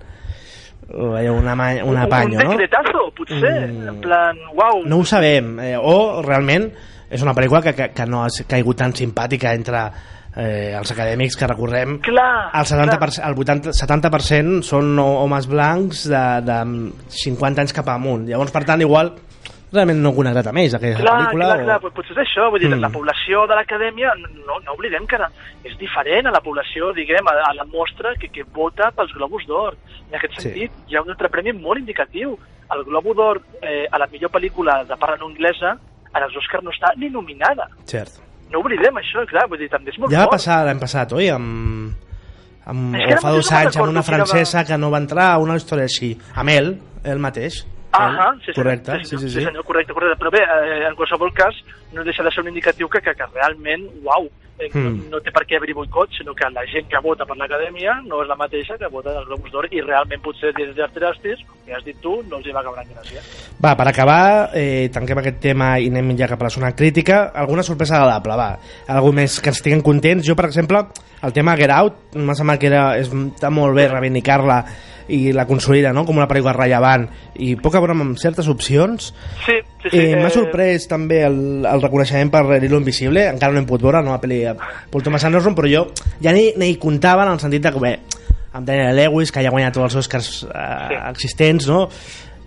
eh, 0.92 1.30
una, 1.30 1.54
ma- 1.54 1.84
un 1.84 1.96
apanyo, 1.96 2.38
un 2.38 2.44
no? 2.44 2.50
decretazo, 2.50 3.12
potser, 3.16 3.70
Mm. 3.70 3.88
en 3.88 4.00
plan, 4.00 4.36
uau, 4.54 4.82
No 4.84 4.98
ho 4.98 5.04
sabem, 5.04 5.58
eh, 5.60 5.76
o 5.78 6.20
realment 6.22 6.72
és 7.12 7.22
una 7.22 7.34
pel·lícula 7.36 7.60
que, 7.62 7.74
que, 7.76 7.90
que 7.94 8.06
no 8.08 8.24
ha 8.24 8.28
caigut 8.48 8.78
tan 8.80 8.94
simpàtica 8.96 9.52
entre 9.54 9.82
eh, 10.36 10.72
els 10.78 10.90
acadèmics 10.94 11.36
que 11.36 11.46
recordem 11.50 11.98
clar, 12.04 12.50
el, 12.56 12.64
70%, 12.70 13.20
el 13.28 13.36
80, 13.44 13.74
70% 13.76 14.62
són 14.64 14.94
homes 15.02 15.46
blancs 15.50 16.06
de, 16.08 16.24
de 16.48 16.58
50 17.24 17.62
anys 17.66 17.76
cap 17.76 17.92
amunt 17.92 18.24
llavors 18.30 18.54
per 18.54 18.64
tant 18.68 18.80
igual 18.80 19.12
realment 19.72 20.02
no 20.04 20.10
connectat 20.12 20.50
amb 20.50 20.60
ells 20.60 20.74
aquesta 20.76 21.00
Clar, 21.00 21.12
pel·lícula 21.22 21.46
clar, 21.48 21.60
o... 21.60 21.64
clar, 21.64 21.76
pot- 21.80 21.94
potser 21.96 22.12
és 22.12 22.18
això, 22.26 22.48
vull 22.52 22.60
dir, 22.60 22.68
Mm. 22.68 22.80
la 22.84 22.90
població 22.92 23.46
de 23.48 23.56
l'acadèmia, 23.56 24.10
no, 24.44 24.58
no 24.66 24.74
oblidem 24.74 25.06
que 25.08 25.16
és 25.64 25.78
diferent 25.80 26.28
a 26.28 26.32
la 26.34 26.42
població, 26.44 26.90
diguem, 26.92 27.24
a, 27.32 27.38
a 27.48 27.54
la 27.56 27.64
mostra 27.72 28.12
que, 28.20 28.28
que 28.28 28.44
vota 28.52 28.90
pels 28.92 29.14
Globus 29.16 29.46
d'Or. 29.48 29.78
En 30.10 30.18
aquest 30.18 30.34
Sí. 30.36 30.42
sentit, 30.44 30.72
hi 30.92 30.96
ha 30.96 31.00
un 31.00 31.08
altre 31.14 31.30
premi 31.32 31.54
molt 31.56 31.80
indicatiu. 31.80 32.34
El 32.76 32.84
Globo 32.84 33.14
d'Or 33.16 33.40
eh, 33.62 33.86
a 33.90 33.96
la 33.98 34.10
millor 34.12 34.28
pel·lícula 34.36 34.82
de 34.84 34.96
parla 35.00 35.16
no 35.22 35.30
anglesa, 35.32 35.78
a 36.12 36.22
les 36.24 36.36
Oscars 36.36 36.64
no 36.64 36.72
està 36.74 36.92
ni 37.00 37.10
nominada. 37.12 37.68
Cert. 37.88 38.20
No 38.52 38.60
oblidem 38.60 38.98
això, 39.00 39.24
clar, 39.30 39.46
vull 39.48 39.60
dir, 39.62 39.70
també 39.72 39.92
és 39.92 39.98
molt 40.00 40.12
ja 40.12 40.26
va 40.26 40.34
passar 40.34 40.62
l'any 40.66 40.80
passat, 40.80 41.14
oi? 41.16 41.30
Amb, 41.32 41.92
amb, 42.68 42.96
o 43.00 43.20
fa 43.22 43.32
dos 43.32 43.52
anys 43.56 43.78
amb 43.78 43.88
una 43.94 44.04
francesa 44.06 44.64
que 44.68 44.76
no 44.78 44.92
va 44.92 45.00
entrar 45.02 45.30
una 45.42 45.56
història 45.56 45.88
així 45.88 46.12
amb 46.36 46.52
ell, 46.52 46.74
ell 47.08 47.22
mateix 47.22 47.62
Ah, 47.92 48.34
sí, 48.40 48.46
sí, 48.46 48.52
correcte, 48.54 48.98
sí, 48.98 49.04
sí, 49.04 49.16
sí, 49.18 49.28
sí, 49.28 49.34
sí. 49.40 49.44
senyor, 49.44 49.64
correcte, 49.64 49.92
correcte. 49.92 50.18
Però 50.18 50.30
bé, 50.32 50.40
eh, 50.42 50.86
en 50.88 50.94
qualsevol 50.96 51.32
cas, 51.34 51.54
no 51.92 52.04
deixa 52.04 52.22
de 52.22 52.30
ser 52.30 52.40
un 52.42 52.48
indicatiu 52.48 52.88
que, 52.88 53.00
que, 53.00 53.14
que 53.14 53.26
realment, 53.34 53.84
uau, 54.02 54.30
eh, 54.58 54.70
Mm. 54.72 55.10
no 55.10 55.18
té 55.20 55.32
per 55.34 55.42
què 55.44 55.56
haver-hi 55.56 55.74
boicot, 55.74 56.12
sinó 56.16 56.34
que 56.34 56.48
la 56.54 56.62
gent 56.70 56.86
que 56.88 57.00
vota 57.02 57.24
per 57.26 57.36
l'acadèmia 57.36 57.96
no 58.06 58.22
és 58.22 58.28
la 58.28 58.36
mateixa 58.36 58.76
que 58.78 58.86
vota 58.88 59.12
dels 59.12 59.26
Globus 59.26 59.50
d'Or 59.50 59.66
i 59.72 59.80
realment 59.82 60.22
potser 60.22 60.52
des 60.54 60.70
d'Arterastis, 60.76 61.40
com 61.48 61.58
ja 61.66 61.76
has 61.76 61.84
dit 61.84 61.96
tu, 62.00 62.22
no 62.30 62.36
els 62.38 62.46
hi 62.46 62.52
va 62.54 62.62
caure 62.62 62.80
en 62.84 62.92
gràcia. 62.94 63.20
Va, 63.60 63.74
per 63.76 63.88
acabar, 63.88 64.50
eh, 64.54 64.88
tanquem 64.92 65.18
aquest 65.18 65.40
tema 65.40 65.78
i 65.80 65.88
anem 65.88 66.14
ja 66.16 66.28
cap 66.28 66.40
a 66.40 66.44
la 66.44 66.50
zona 66.50 66.72
crítica. 66.76 67.32
Alguna 67.34 67.62
sorpresa 67.62 67.96
agradable, 67.96 68.36
va. 68.36 68.58
Algú 68.88 69.12
més 69.12 69.40
que 69.40 69.50
estiguem 69.50 69.82
contents. 69.82 70.24
Jo, 70.26 70.36
per 70.36 70.46
exemple, 70.46 70.86
el 71.22 71.32
tema 71.32 71.56
Get 71.56 71.70
Out, 71.70 72.14
m'ha 72.14 72.34
semblat 72.34 72.60
que 72.60 72.66
era, 72.70 72.96
és, 72.98 73.10
està 73.12 73.50
molt 73.50 73.74
bé 73.74 73.88
reivindicar-la 73.88 74.64
i 75.12 75.32
la 75.36 75.44
consolida 75.48 75.92
no? 75.92 76.06
com 76.08 76.16
una 76.16 76.28
pel·lícula 76.30 76.54
rellevant 76.56 77.06
i 77.44 77.52
poc 77.60 77.74
a 77.76 77.82
veure 77.84 77.92
amb 77.96 78.16
certes 78.20 78.48
opcions 78.48 79.10
Sí, 79.44 79.58
sí, 79.82 79.90
sí. 79.90 79.98
eh, 80.00 80.16
m'ha 80.16 80.30
sorprès 80.32 80.88
també 80.88 81.22
el, 81.26 81.36
el 81.68 81.82
reconeixement 81.84 82.30
per 82.32 82.44
l'Hilo 82.48 82.80
Invisible 82.80 83.26
encara 83.34 83.52
no 83.52 83.60
hem 83.62 83.68
pogut 83.68 83.84
veure, 83.88 84.00
no, 84.02 84.14
la 84.16 84.20
pel·li 84.22 84.40
de 84.46 84.56
Paul 84.90 85.04
Thomas 85.04 85.24
Anderson, 85.28 85.54
però 85.58 85.68
jo 85.70 85.84
ja 86.24 86.32
ni, 86.32 86.48
ni 86.56 86.72
hi 86.72 86.80
comptava 86.82 87.26
en 87.26 87.34
el 87.36 87.40
sentit 87.42 87.62
de 87.66 87.72
que 87.74 87.82
bé, 87.82 87.94
amb 88.52 88.66
Daniel 88.68 88.96
Lewis, 88.96 89.30
que 89.32 89.40
ja 89.44 89.48
ha 89.48 89.54
guanyat 89.54 89.72
tots 89.76 89.90
els 89.90 90.00
Oscars 90.04 90.32
eh, 90.44 90.88
Sí. 90.92 90.98
existents, 91.10 91.68
no? 91.68 91.86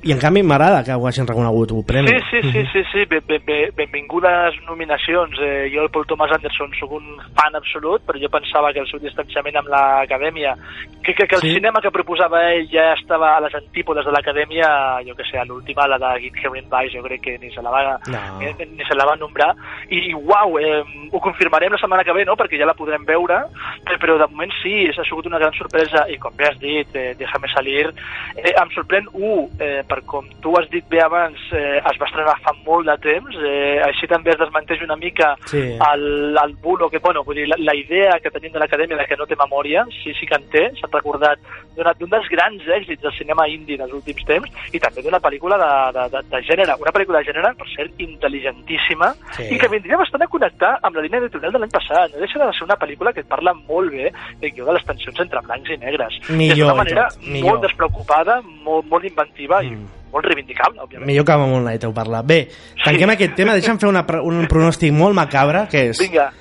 I 0.06 0.12
en 0.14 0.20
canvi 0.22 0.44
m'agrada 0.46 0.84
que 0.86 0.94
ho 0.94 1.08
hagin 1.10 1.26
reconegut 1.26 1.72
un 1.74 1.82
premi. 1.84 2.12
Sí, 2.14 2.20
sí, 2.30 2.52
sí, 2.52 2.62
sí, 2.72 2.82
sí. 2.92 3.06
Ben, 3.10 3.24
ben, 3.26 3.42
ben, 3.44 3.72
benvingudes 3.76 4.54
nominacions. 4.68 5.34
Eh, 5.42 5.72
jo, 5.74 5.82
el 5.82 5.90
Paul 5.90 6.06
Thomas 6.06 6.30
Anderson, 6.32 6.70
sóc 6.78 6.92
un 7.00 7.08
fan 7.34 7.56
absolut, 7.58 8.04
però 8.06 8.20
jo 8.22 8.30
pensava 8.30 8.70
que 8.72 8.84
el 8.84 8.86
seu 8.92 9.00
distanciament 9.02 9.58
amb 9.58 9.72
l'acadèmia, 9.74 10.54
que, 11.02 11.16
que, 11.16 11.26
que 11.26 11.36
el 11.36 11.42
Sí. 11.42 11.56
cinema 11.56 11.82
que 11.82 11.90
proposava 11.90 12.44
ell 12.54 12.68
ja 12.70 12.94
estava 12.94 13.32
a 13.38 13.42
les 13.42 13.56
antípodes 13.58 14.06
de 14.06 14.12
l'acadèmia, 14.14 15.02
jo 15.08 15.16
que 15.16 15.26
sé, 15.26 15.40
a 15.42 15.46
l'última, 15.46 15.88
la 15.88 15.98
de 15.98 16.28
Inherent 16.28 16.70
Vice, 16.70 16.98
jo 17.00 17.04
crec 17.04 17.22
que 17.22 17.38
ni 17.40 17.50
se 17.50 17.64
la 17.64 17.72
va, 17.72 17.98
No. 18.06 18.42
eh, 18.42 18.54
ni 18.78 18.86
se 18.86 18.94
la 18.94 19.06
va 19.06 19.16
nombrar. 19.16 19.56
I, 19.90 20.14
uau, 20.14 20.60
eh, 20.60 20.84
ho 21.12 21.20
confirmarem 21.20 21.72
la 21.74 21.82
setmana 21.82 22.04
que 22.04 22.14
ve, 22.14 22.26
no?, 22.26 22.36
perquè 22.38 22.60
ja 22.62 22.66
la 22.70 22.78
podrem 22.78 23.04
veure, 23.06 23.42
però, 23.84 23.98
però 23.98 24.18
de 24.22 24.28
moment 24.30 24.54
sí, 24.62 24.86
ha 24.86 25.04
sigut 25.04 25.26
una 25.26 25.40
gran 25.40 25.54
sorpresa, 25.54 26.06
i 26.14 26.18
com 26.22 26.36
bé 26.38 26.46
has 26.52 26.60
dit, 26.60 26.94
eh, 26.94 27.16
Déjame 27.18 27.48
salir, 27.50 27.90
eh, 28.38 28.54
em 28.54 28.70
sorprèn, 28.70 29.10
un, 29.14 29.50
eh, 29.60 29.82
per 29.88 29.95
com 30.04 30.28
tu 30.42 30.54
has 30.60 30.70
dit 30.70 30.84
bé 30.90 31.00
abans, 31.02 31.38
eh, 31.54 31.78
es 31.80 31.98
va 32.02 32.06
estrenar 32.08 32.36
fa 32.44 32.52
molt 32.66 32.86
de 32.88 32.96
temps, 33.04 33.36
eh, 33.44 33.80
així 33.86 34.08
també 34.08 34.32
es 34.32 34.40
desmenteix 34.40 34.82
una 34.84 34.96
mica 34.96 35.36
Sí. 35.46 35.58
el, 35.94 36.38
el 36.44 36.54
bulo, 36.62 36.90
que, 36.90 37.00
bueno, 37.00 37.24
vull 37.24 37.36
dir, 37.36 37.48
la, 37.48 37.56
la 37.60 37.76
idea 37.76 38.20
que 38.22 38.32
tenim 38.32 38.52
de 38.52 38.60
l'acadèmia 38.60 38.98
de 38.98 39.06
que 39.06 39.16
no 39.18 39.26
té 39.26 39.36
memòria, 39.36 39.86
sí, 40.04 40.14
sí 40.20 40.26
que 40.26 40.36
en 40.36 40.50
té, 40.50 40.66
s'ha 40.80 40.90
recordat 40.92 41.40
d'un 41.76 42.10
dels 42.10 42.28
grans 42.30 42.62
èxits 42.68 43.02
del 43.02 43.14
cinema 43.18 43.48
indi 43.48 43.78
dels 43.78 43.92
últims 43.94 44.24
temps, 44.26 44.50
i 44.74 44.80
també 44.80 45.02
d'una 45.04 45.20
pel·lícula 45.20 45.58
de, 45.60 45.72
de, 46.00 46.06
de, 46.18 46.22
de 46.32 46.42
gènere, 46.48 46.76
una 46.80 46.92
pel·lícula 46.92 47.20
de 47.20 47.32
gènere, 47.32 47.54
per 47.58 47.68
cert, 47.76 47.92
intel·ligentíssima, 48.00 49.14
Sí. 49.36 49.44
i 49.56 49.58
que 49.60 49.68
vindria 49.68 49.98
bastant 49.98 50.22
a 50.24 50.28
connectar 50.28 50.78
amb 50.82 50.96
la 50.96 51.02
línia 51.04 51.20
editorial 51.20 51.52
de 51.54 51.60
l'any 51.60 51.72
passat. 51.72 52.12
No 52.14 52.20
deixa 52.24 52.40
de 52.40 52.52
ser 52.54 52.64
una 52.64 52.78
pel·lícula 52.80 53.14
que 53.14 53.24
parla 53.24 53.54
molt 53.54 53.92
bé 53.92 54.12
de, 54.42 54.52
de 54.52 54.74
les 54.74 54.86
tensions 54.86 55.20
entre 55.20 55.42
blancs 55.42 55.70
i 55.70 55.78
negres. 55.78 56.20
Millor 56.30 56.56
D'una 56.58 56.74
i 56.74 56.78
manera 56.78 57.08
tot, 57.10 57.24
millor. 57.28 57.50
molt 57.50 57.62
despreocupada, 57.68 58.42
molt, 58.64 58.86
molt 58.92 59.04
inventiva 59.06 59.62
i 59.64 59.70
Mm. 59.75 59.75
Molt 60.14 60.30
reivindicable, 60.30 60.82
òbviament. 60.86 61.08
Millor 61.10 61.28
que 61.28 61.36
amb 61.36 61.50
Moonlight 61.52 61.84
heu 61.88 61.94
parlat. 61.96 62.26
Bé, 62.28 62.40
tanquem 62.84 63.14
aquest 63.16 63.36
tema, 63.36 63.58
deixa'm 63.58 63.80
fer 63.82 63.90
una, 63.92 64.06
un 64.24 64.48
pronòstic 64.52 64.96
molt 64.96 65.18
macabre, 65.18 65.68
que 65.72 65.90
és... 65.92 66.02
Vinga, 66.08 66.32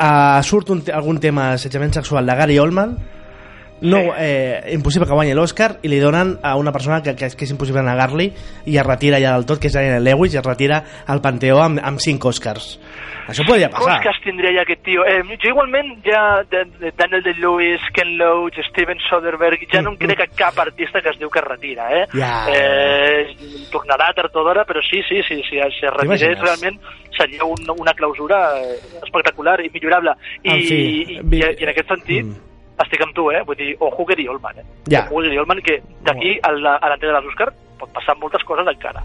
Uh, 0.00 0.38
surt 0.46 0.70
un, 0.72 0.78
algun 0.96 1.18
tema 1.20 1.50
d'assetjament 1.50 1.90
sexual 1.92 2.24
de 2.24 2.32
Gary 2.38 2.54
Oldman 2.62 2.94
no, 3.82 3.96
Sí. 4.02 4.08
eh, 4.18 4.70
impossible 4.72 5.06
que 5.08 5.14
guanyi 5.14 5.34
l'Oscar 5.34 5.78
i 5.82 5.88
li 5.88 5.98
donen 5.98 6.38
a 6.42 6.56
una 6.56 6.72
persona 6.72 7.02
que, 7.02 7.14
que, 7.16 7.26
és- 7.26 7.36
que 7.36 7.44
és 7.44 7.50
impossible 7.50 7.82
negar-li 7.82 8.32
i 8.66 8.76
es 8.76 8.86
retira 8.86 9.18
ja 9.20 9.32
del 9.34 9.46
tot, 9.46 9.58
que 9.60 9.68
és 9.68 9.72
Daniel 9.74 10.04
Lewis 10.04 10.34
i 10.34 10.38
es 10.38 10.44
retira 10.44 10.82
al 11.06 11.20
Panteó 11.20 11.62
amb, 11.62 11.80
amb 11.82 11.98
5 11.98 12.28
Oscars 12.28 12.78
això 13.30 13.44
podria 13.46 13.68
passar 13.70 14.00
Oscars 14.00 14.18
tindria 14.24 14.50
ja 14.56 14.62
aquest 14.62 14.82
tio. 14.82 15.04
Eh, 15.06 15.20
jo 15.38 15.50
igualment 15.52 16.00
ja 16.02 16.42
de, 16.50 16.64
de 16.80 16.90
Daniel 16.98 17.22
Day-Lewis, 17.22 17.80
Ken 17.94 18.16
Loach, 18.18 18.58
Steven 18.70 18.98
Soderbergh, 19.08 19.68
ja 19.70 19.82
no 19.82 19.92
em 19.92 19.96
crec 20.00 20.20
a 20.24 20.26
cap 20.34 20.58
artista 20.58 21.00
que 21.00 21.10
es 21.10 21.18
diu 21.20 21.30
que 21.30 21.38
es 21.38 21.44
retira, 21.44 21.86
eh? 21.94 22.06
Ja. 22.12 22.48
eh 22.50 23.36
tornarà 23.70 24.10
tard 24.16 24.34
o 24.34 24.42
d'hora, 24.42 24.64
però 24.66 24.80
sí, 24.82 25.00
sí, 25.08 25.22
sí, 25.28 25.36
sí, 25.48 25.60
si 25.78 25.86
es 25.86 25.92
retirés 25.94 26.40
realment 26.40 26.80
seria 27.16 27.44
un, 27.44 27.62
una 27.78 27.94
clausura 27.94 28.58
eh, 28.58 28.78
espectacular 29.04 29.60
i 29.64 29.70
millorable. 29.70 30.16
I, 30.42 30.50
En 30.50 30.62
fi, 30.66 30.74
i, 30.74 31.20
i, 31.20 31.42
i 31.60 31.62
en 31.62 31.68
aquest 31.68 31.88
sentit, 31.88 32.24
Mm. 32.26 32.36
Estic 32.84 33.02
amb 33.04 33.14
tu, 33.16 33.30
eh? 33.30 33.42
Vull 33.46 33.58
dir, 33.58 33.72
ojo 33.80 34.04
Gary 34.08 34.26
Oldman, 34.28 34.60
eh? 34.62 34.66
Ja. 34.88 35.06
Ojo 35.10 35.24
Gary 35.26 35.38
Oldman, 35.38 35.60
que 35.64 35.80
d'aquí 36.06 36.36
a 36.42 36.52
l'entrega 36.52 37.16
dels 37.18 37.32
Oscars 37.32 37.56
pot 37.80 37.92
passar 37.96 38.16
moltes 38.20 38.44
coses 38.44 38.68
encara. 38.68 39.02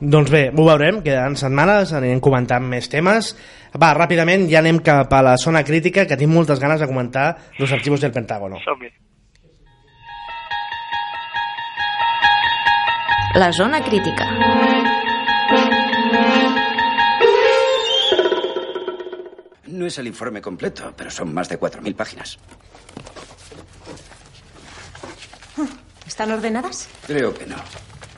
doncs 0.00 0.30
bé, 0.32 0.46
ho 0.56 0.64
veurem, 0.64 1.02
queden 1.04 1.34
setmanes 1.36 1.92
anirem 1.92 2.22
comentant 2.24 2.64
més 2.64 2.88
temes 2.88 3.34
va, 3.76 3.90
ràpidament 3.92 4.46
ja 4.48 4.62
anem 4.62 4.78
cap 4.80 5.12
a 5.12 5.20
la 5.22 5.34
zona 5.36 5.60
crítica 5.62 6.06
que 6.08 6.16
tinc 6.16 6.32
moltes 6.32 6.58
ganes 6.58 6.80
de 6.80 6.86
comentar 6.88 7.36
los 7.58 7.72
archivos 7.72 8.00
del 8.00 8.10
Pentágono 8.12 8.56
Som-hi. 8.64 8.88
La 13.34 13.52
zona 13.52 13.80
crítica. 13.84 14.26
No 19.68 19.86
es 19.86 19.98
el 19.98 20.08
informe 20.08 20.42
completo, 20.42 20.92
pero 20.96 21.10
son 21.10 21.32
más 21.32 21.48
de 21.48 21.60
4.000 21.60 21.94
páginas. 21.94 22.38
¿Están 26.06 26.32
ordenadas? 26.32 26.88
Creo 27.06 27.32
que 27.32 27.46
no. 27.46 27.56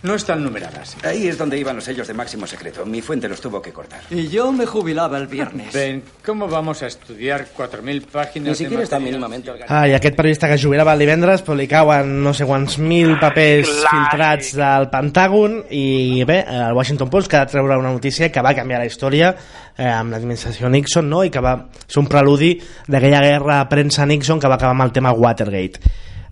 No 0.02 0.16
están 0.16 0.42
numeradas. 0.42 0.96
Ahí 1.04 1.28
es 1.28 1.38
donde 1.38 1.56
iban 1.56 1.76
los 1.76 1.84
sellos 1.84 2.08
de 2.08 2.14
máximo 2.14 2.44
secreto. 2.48 2.84
Mi 2.84 3.00
fuente 3.00 3.28
los 3.28 3.40
tuvo 3.40 3.62
que 3.62 3.72
cortar. 3.72 4.00
Y 4.10 4.26
yo 4.26 4.50
me 4.50 4.66
jubilaba 4.66 5.16
el 5.16 5.28
viernes. 5.28 5.72
Ben, 5.72 6.02
¿cómo 6.26 6.48
vamos 6.48 6.82
a 6.82 6.88
estudiar 6.88 7.46
4.000 7.56 8.06
páginas 8.06 8.48
Ni 8.48 8.54
siquiera 8.56 8.78
de 8.78 8.84
está 8.84 8.96
material? 8.96 9.12
mínimamente 9.20 9.50
organizado. 9.50 9.80
Ah, 9.80 9.86
i 9.86 9.94
aquest 9.94 10.16
periodista 10.16 10.48
que 10.48 10.54
es 10.58 10.64
jubilava 10.64 10.92
el 10.96 11.04
divendres 11.04 11.44
però 11.46 11.54
li 11.54 11.68
cauen 11.70 12.16
no 12.24 12.32
sé 12.34 12.48
quants 12.48 12.80
mil 12.82 13.14
papers 13.20 13.68
Clàssic. 13.70 13.92
filtrats 13.92 14.50
del 14.58 14.88
Pentàgon 14.90 15.54
i 15.70 16.24
bé, 16.26 16.40
el 16.50 16.74
Washington 16.74 17.08
Post 17.08 17.30
que 17.30 17.38
ha 17.38 17.44
de 17.46 17.52
treure 17.54 17.78
una 17.78 17.92
notícia 17.94 18.32
que 18.32 18.42
va 18.42 18.54
canviar 18.58 18.80
la 18.82 18.88
història 18.90 19.30
eh, 19.76 19.86
amb 19.86 20.10
l'administració 20.16 20.68
Nixon 20.68 21.08
no? 21.08 21.22
i 21.22 21.30
que 21.30 21.40
va 21.40 21.54
ser 21.86 22.00
un 22.02 22.10
preludi 22.10 22.56
d'aquella 22.88 23.22
guerra 23.22 23.60
premsa-Nixon 23.70 24.40
que 24.42 24.50
va 24.50 24.58
acabar 24.58 24.74
amb 24.74 24.82
el 24.88 24.92
tema 24.98 25.12
Watergate 25.14 25.78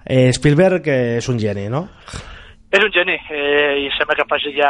eh, 0.04 0.32
Spielberg 0.34 0.88
eh, 0.90 1.16
és 1.22 1.28
un 1.30 1.38
geni, 1.38 1.68
no? 1.70 1.86
És 2.70 2.84
un 2.84 2.92
geni, 2.94 3.16
eh, 3.34 3.80
i 3.82 3.88
sembla 3.96 4.14
que 4.14 4.24
faci 4.30 4.52
ja 4.54 4.68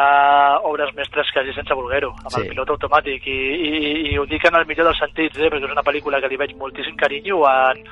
obres 0.64 0.88
mestres 0.96 1.28
quasi 1.34 1.52
sense 1.52 1.74
voler-ho, 1.76 2.08
amb 2.22 2.30
Sí. 2.32 2.40
el 2.40 2.48
pilot 2.48 2.70
automàtic, 2.72 3.26
i, 3.26 3.40
i, 3.68 4.12
i 4.12 4.16
ho 4.16 4.24
dic 4.24 4.42
en 4.48 4.54
el 4.56 4.64
millor 4.64 4.86
dels 4.88 4.98
sentits, 5.02 5.36
eh, 5.36 5.50
perquè 5.52 5.66
és 5.68 5.72
una 5.74 5.82
pel·lícula 5.84 6.20
que 6.22 6.28
li 6.32 6.38
veig 6.40 6.54
moltíssim 6.56 6.96
carinyo 6.96 7.42
en, 7.50 7.84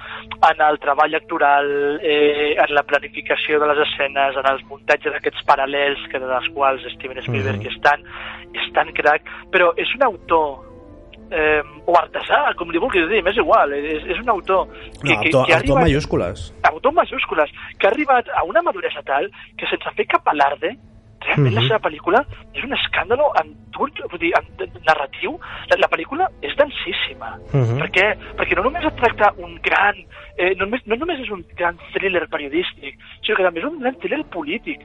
en 0.50 0.60
el 0.68 0.78
treball 0.78 1.14
actoral, 1.14 2.00
eh, 2.00 2.54
en 2.56 2.74
la 2.74 2.82
planificació 2.84 3.60
de 3.60 3.66
les 3.68 3.82
escenes, 3.86 4.36
en 4.40 4.46
els 4.50 4.64
muntatges 4.64 5.12
d'aquests 5.12 5.44
paral·lels 5.44 6.08
que 6.08 6.18
de 6.18 6.26
les 6.26 6.48
quals 6.56 6.88
Steven 6.94 7.20
Spielberg 7.22 7.60
Mhm. 7.60 7.68
és, 7.68 7.80
tan, 7.82 8.00
és 8.54 8.72
tan 8.72 8.88
crac, 8.94 9.20
però 9.52 9.74
és 9.76 9.92
un 9.94 10.02
autor 10.04 10.64
eh, 11.30 11.62
o 11.86 11.94
artesà, 11.98 12.54
com 12.56 12.70
li 12.70 12.78
vulguis 12.78 13.08
dir, 13.08 13.22
m'és 13.22 13.36
igual, 13.36 13.72
és, 13.72 14.04
és 14.04 14.18
un 14.20 14.28
autor 14.28 14.66
que, 14.68 15.14
No, 15.14 15.20
que, 15.20 15.28
autor, 15.28 15.46
que 15.46 15.52
ha 15.52 15.56
autor 15.58 15.76
arribat 15.78 15.82
mayúscules 15.84 16.54
autor 16.72 16.92
majúscules, 16.92 17.50
que 17.78 17.86
ha 17.86 17.90
arribat 17.90 18.28
a 18.34 18.44
una 18.44 18.62
maduresa 18.62 19.02
tal 19.02 19.30
que 19.56 19.66
sense 19.66 19.90
fer 19.96 20.06
cap 20.06 20.26
alarde, 20.28 20.76
realment 21.20 21.54
la 21.54 21.60
Mhm. 21.60 21.68
seva 21.68 21.80
pel·lícula 21.82 22.20
és 22.54 22.62
un 22.64 22.72
escàndalo 22.72 23.32
en 23.42 23.50
tot, 23.74 23.90
vull 24.10 24.20
dir, 24.20 24.32
en, 24.38 24.70
narratiu. 24.86 25.38
La, 25.68 25.76
la 25.76 25.88
pel·lícula 25.88 26.28
és 26.40 26.54
densíssima. 26.56 27.36
Mhm. 27.52 27.78
Per 27.78 27.90
què? 27.90 28.06
Perquè 28.38 28.56
no 28.56 28.62
només 28.62 28.84
es 28.84 28.94
tracta 28.94 29.32
un 29.36 29.58
gran... 29.62 29.94
Eh, 30.36 30.54
no, 30.54 30.64
només, 30.64 30.86
no 30.86 30.96
només 30.96 31.18
és 31.20 31.30
un 31.30 31.44
gran 31.56 31.76
thriller 31.92 32.28
periodístic, 32.28 32.96
sinó 33.24 33.36
que 33.36 33.42
també 33.42 33.60
és 33.60 33.66
un 33.66 33.80
gran 33.80 33.96
thriller 33.98 34.24
polític. 34.30 34.80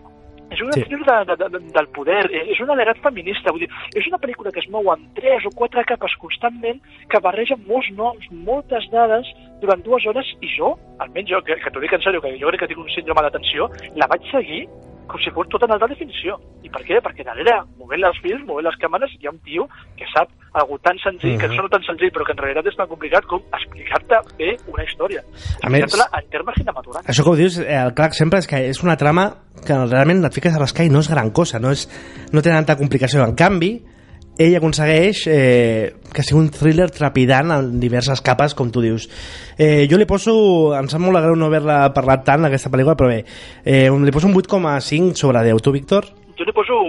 És 0.53 0.61
un 0.61 0.71
Sí. 0.73 0.83
de, 0.85 1.35
de, 1.35 1.35
de, 1.49 1.59
del 1.73 1.87
poder, 1.95 2.23
és 2.31 2.59
un 2.61 2.69
alegat 2.69 2.99
feminista, 3.01 3.51
vull 3.51 3.65
dir, 3.65 3.69
és 3.95 4.07
una 4.07 4.19
pel·lícula 4.21 4.51
que 4.53 4.61
es 4.61 4.69
mou 4.69 4.85
en 4.93 5.03
tres 5.17 5.45
o 5.49 5.51
quatre 5.55 5.83
capes 5.89 6.15
constantment, 6.21 6.79
que 7.09 7.19
barreja 7.19 7.57
molts 7.67 7.89
noms, 7.97 8.29
moltes 8.31 8.87
dades, 8.93 9.27
durant 9.61 9.83
dues 9.83 10.05
hores, 10.05 10.29
i 10.41 10.49
jo, 10.55 10.75
almenys 10.99 11.29
jo, 11.29 11.41
que, 11.41 11.57
que 11.57 11.71
t'ho 11.71 11.83
dic 11.83 11.93
en 11.97 12.05
sèrio, 12.05 12.21
que 12.21 12.35
jo 12.37 12.51
crec 12.53 12.65
que 12.65 12.71
tinc 12.73 12.83
un 12.85 12.89
síndrome 12.93 13.25
d'atenció, 13.25 13.69
la 13.95 14.07
vaig 14.11 14.25
seguir 14.31 14.67
com 15.07 15.19
si 15.19 15.31
fos 15.31 15.47
tota 15.49 15.65
en 15.65 15.73
alta 15.75 15.87
definició. 15.87 16.39
I 16.63 16.69
per 16.69 16.81
què? 16.87 16.99
Perquè 17.03 17.25
darrere, 17.25 17.57
movent 17.77 18.01
les 18.01 18.19
fils, 18.23 18.43
movent 18.47 18.65
les 18.65 18.77
càmeres, 18.81 19.11
hi 19.19 19.27
ha 19.27 19.31
un 19.31 19.39
tio 19.39 19.67
que 19.97 20.05
sap 20.13 20.29
algo 20.53 20.77
tan 20.79 20.97
senzill, 20.99 21.37
que 21.37 21.47
no 21.47 21.53
Mhm. 21.53 21.57
sona 21.57 21.69
tan 21.69 21.83
senzill, 21.83 22.11
però 22.11 22.25
que 22.25 22.31
en 22.31 22.37
realitat 22.37 22.67
és 22.67 22.75
tan 22.77 22.87
complicat 22.87 23.25
com 23.25 23.41
explicar-te 23.51 24.15
bé 24.37 24.57
una 24.67 24.83
història. 24.83 25.21
A 25.63 25.69
més- 25.69 25.83
en 25.83 26.29
termes 26.29 26.55
cinematogràfics. 26.55 27.09
Això 27.09 27.23
que 27.23 27.29
ho 27.29 27.35
dius, 27.35 27.57
eh, 27.59 27.75
el 27.75 27.93
clar 27.93 28.13
sempre 28.13 28.39
és 28.39 28.47
que 28.47 28.57
és 28.69 28.83
una 28.83 28.95
trama 28.97 29.35
que 29.65 29.73
realment 29.73 30.23
et 30.25 30.33
fiques 30.33 30.55
a 30.55 30.59
l'escai 30.59 30.87
i 30.87 30.89
no 30.89 30.99
és 30.99 31.09
gran 31.09 31.31
cosa, 31.31 31.59
no, 31.59 31.71
és, 31.71 31.87
no 32.31 32.41
té 32.41 32.49
tanta 32.49 32.77
complicació. 32.77 33.23
En 33.23 33.35
canvi, 33.35 33.83
ell 34.37 34.55
aconsegueix 34.57 35.23
eh, 35.29 35.93
que 36.13 36.23
sigui 36.25 36.39
un 36.41 36.49
thriller 36.53 36.89
trepidant 36.93 37.53
en 37.53 37.69
diverses 37.81 38.21
capes, 38.25 38.55
com 38.57 38.71
tu 38.73 38.81
dius. 38.81 39.07
Eh, 39.57 39.85
jo 39.89 39.99
li 39.99 40.07
poso, 40.09 40.35
em 40.77 40.89
sap 40.89 41.03
molt 41.03 41.21
greu 41.21 41.37
no 41.37 41.49
haver-la 41.51 41.79
parlat 41.93 42.25
tant, 42.25 42.47
aquesta 42.47 42.71
pel·lícula, 42.73 42.97
però 42.99 43.11
bé, 43.11 43.23
eh, 43.65 43.89
li 43.89 44.15
poso 44.15 44.29
un 44.29 44.37
8,5 44.37 45.13
sobre 45.19 45.43
10. 45.45 45.61
Tu, 45.61 45.75
Víctor? 45.77 46.09
Jo 46.37 46.47
li 46.47 46.55
poso... 46.55 46.79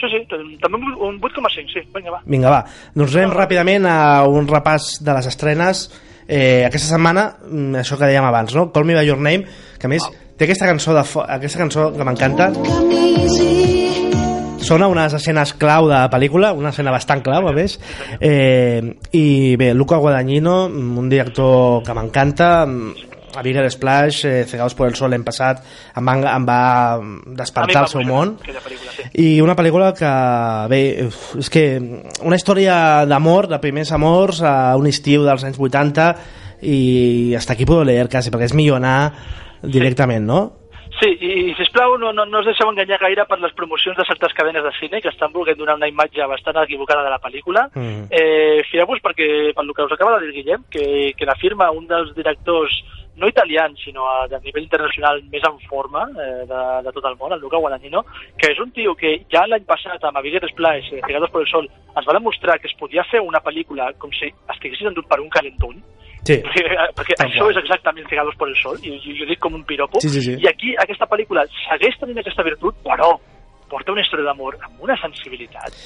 Sí, 0.00 0.08
sí, 0.08 0.20
també 0.30 0.78
un 0.80 1.18
8,5, 1.20 1.72
sí. 1.74 1.82
Vinga, 1.92 2.14
va. 2.14 2.22
Vinga, 2.24 2.52
va. 2.52 2.60
Doncs 2.96 3.18
anem 3.18 3.34
ràpidament 3.36 3.84
a 3.90 3.98
un 4.24 4.48
repàs 4.48 4.94
de 5.04 5.12
les 5.12 5.28
estrenes. 5.28 5.90
Eh, 6.24 6.64
aquesta 6.64 6.94
setmana, 6.94 7.26
mm, 7.44 7.82
això 7.82 7.98
que 7.98 8.08
dèiem 8.08 8.24
abans, 8.24 8.54
no? 8.56 8.70
Call 8.72 8.88
Me 8.88 8.96
By 8.96 9.04
Your 9.04 9.18
Name, 9.20 9.44
que 9.76 9.90
a 9.90 9.92
més 9.92 10.06
té 10.38 10.46
aquesta 10.46 10.70
cançó, 10.70 10.94
de 10.96 11.04
aquesta 11.36 11.66
cançó 11.66 11.90
que 11.92 12.06
m'encanta. 12.06 12.52
Sona 14.70 14.86
unes 14.86 15.10
escenes 15.16 15.50
clau 15.58 15.88
de 15.88 15.96
la 15.96 16.06
pel·lícula, 16.06 16.52
una 16.54 16.70
escena 16.70 16.92
bastant 16.94 17.24
clau, 17.26 17.48
a 17.50 17.52
més. 17.56 17.72
Eh, 18.22 18.78
I 19.18 19.56
bé, 19.58 19.72
Luca 19.74 19.96
Guadagnino, 19.98 20.68
un 20.70 21.08
director 21.10 21.82
que 21.82 21.96
m'encanta, 21.96 22.50
a 23.34 23.42
Bigger 23.42 23.64
Splash, 23.66 24.20
eh, 24.26 24.44
Cegados 24.46 24.76
por 24.78 24.86
el 24.86 24.94
Sol 24.94 25.10
l'hem 25.10 25.24
passat, 25.26 25.64
em 25.98 26.06
va, 26.06 26.14
em 26.36 26.46
va 26.46 26.60
despertar 27.40 27.82
el 27.82 27.90
seu 27.90 28.06
món. 28.06 28.36
Sí. 28.46 29.08
I 29.24 29.26
una 29.42 29.58
pel·lícula 29.58 29.90
que, 29.98 30.12
bé, 30.70 30.80
és 31.42 31.50
que 31.50 31.66
una 32.22 32.38
història 32.38 32.78
d'amor, 33.10 33.50
de 33.50 33.58
primers 33.58 33.90
amors, 33.98 34.38
a 34.46 34.76
un 34.78 34.86
estiu 34.86 35.26
dels 35.26 35.48
anys 35.50 35.58
80, 35.58 36.08
i 36.62 37.34
hasta 37.34 37.58
aquí 37.58 37.66
puedo 37.66 37.82
leer 37.90 38.06
quasi, 38.06 38.30
perquè 38.30 38.52
és 38.52 38.54
millonar 38.54 38.98
directament, 39.66 40.30
no? 40.30 40.59
Sí, 41.00 41.08
i 41.24 41.54
sisplau, 41.56 41.94
no, 41.96 42.10
no, 42.12 42.26
no 42.28 42.40
us 42.42 42.48
deixeu 42.50 42.68
enganyar 42.68 42.98
gaire 43.00 43.24
per 43.24 43.38
les 43.40 43.54
promocions 43.56 43.96
de 43.96 44.04
certes 44.04 44.34
cadenes 44.36 44.64
de 44.66 44.72
cine 44.76 45.00
que 45.00 45.08
estan 45.08 45.32
volent 45.32 45.56
donar 45.56 45.78
una 45.78 45.88
imatge 45.88 46.26
bastant 46.28 46.58
equivocada 46.60 47.06
de 47.06 47.12
la 47.14 47.20
pel·lícula. 47.22 47.66
Mm. 47.72 48.10
Eh, 48.12 48.60
Fieu-vos 48.68 49.00
perquè, 49.00 49.28
pel 49.56 49.72
que 49.72 49.86
us 49.88 49.94
acaba 49.96 50.18
de 50.18 50.26
dir 50.26 50.42
Guillem, 50.42 50.66
que, 50.68 51.14
que 51.16 51.28
la 51.28 51.38
firma, 51.40 51.70
un 51.72 51.86
dels 51.88 52.12
directors 52.16 52.82
no 53.16 53.28
italians, 53.28 53.80
sinó 53.84 54.06
a, 54.08 54.24
a 54.24 54.40
nivell 54.44 54.64
internacional 54.64 55.22
més 55.32 55.44
en 55.44 55.56
forma 55.68 56.06
eh, 56.10 56.44
de, 56.48 56.60
de 56.84 56.92
tot 56.96 57.08
el 57.08 57.16
món, 57.20 57.32
el 57.32 57.40
Luca 57.40 57.60
Guadagnino, 57.60 58.04
que 58.36 58.52
és 58.52 58.60
un 58.60 58.72
tio 58.76 58.94
que 58.96 59.14
ja 59.32 59.46
l'any 59.48 59.64
passat 59.68 60.04
amb 60.04 60.20
A 60.20 60.24
Bigger 60.24 60.44
Splash, 60.52 60.92
eh, 60.94 61.02
Cegados 61.06 61.32
por 61.32 61.44
el 61.44 61.48
Sol, 61.48 61.68
es 61.68 62.08
va 62.08 62.16
demostrar 62.16 62.58
que 62.60 62.68
es 62.68 62.76
podia 62.80 63.04
fer 63.08 63.20
una 63.24 63.42
pel·lícula 63.44 63.92
com 63.98 64.12
si 64.16 64.32
estiguessis 64.54 64.92
endut 64.92 65.08
per 65.08 65.20
un 65.20 65.32
calentón, 65.32 65.80
Sí. 66.26 66.36
perquè, 66.44 66.64
perquè 66.98 67.16
Tal 67.16 67.30
això 67.30 67.48
és 67.50 67.58
exactament 67.62 68.08
Cegados 68.10 68.36
por 68.36 68.48
el 68.50 68.56
Sol, 68.60 68.78
i 68.84 68.92
jo, 69.00 69.14
jo 69.22 69.28
dic 69.30 69.40
com 69.40 69.54
un 69.56 69.64
piropo, 69.64 70.02
Sí, 70.04 70.10
sí, 70.12 70.22
sí. 70.22 70.36
i 70.38 70.48
aquí 70.50 70.74
aquesta 70.82 71.08
pel·lícula 71.08 71.46
segueix 71.64 71.96
tenint 72.00 72.20
aquesta 72.20 72.44
virtut, 72.46 72.76
però 72.84 73.14
porta 73.70 73.94
una 73.94 74.02
història 74.02 74.26
d'amor 74.26 74.58
amb 74.66 74.82
una 74.82 74.96
sensibilitat. 75.00 75.76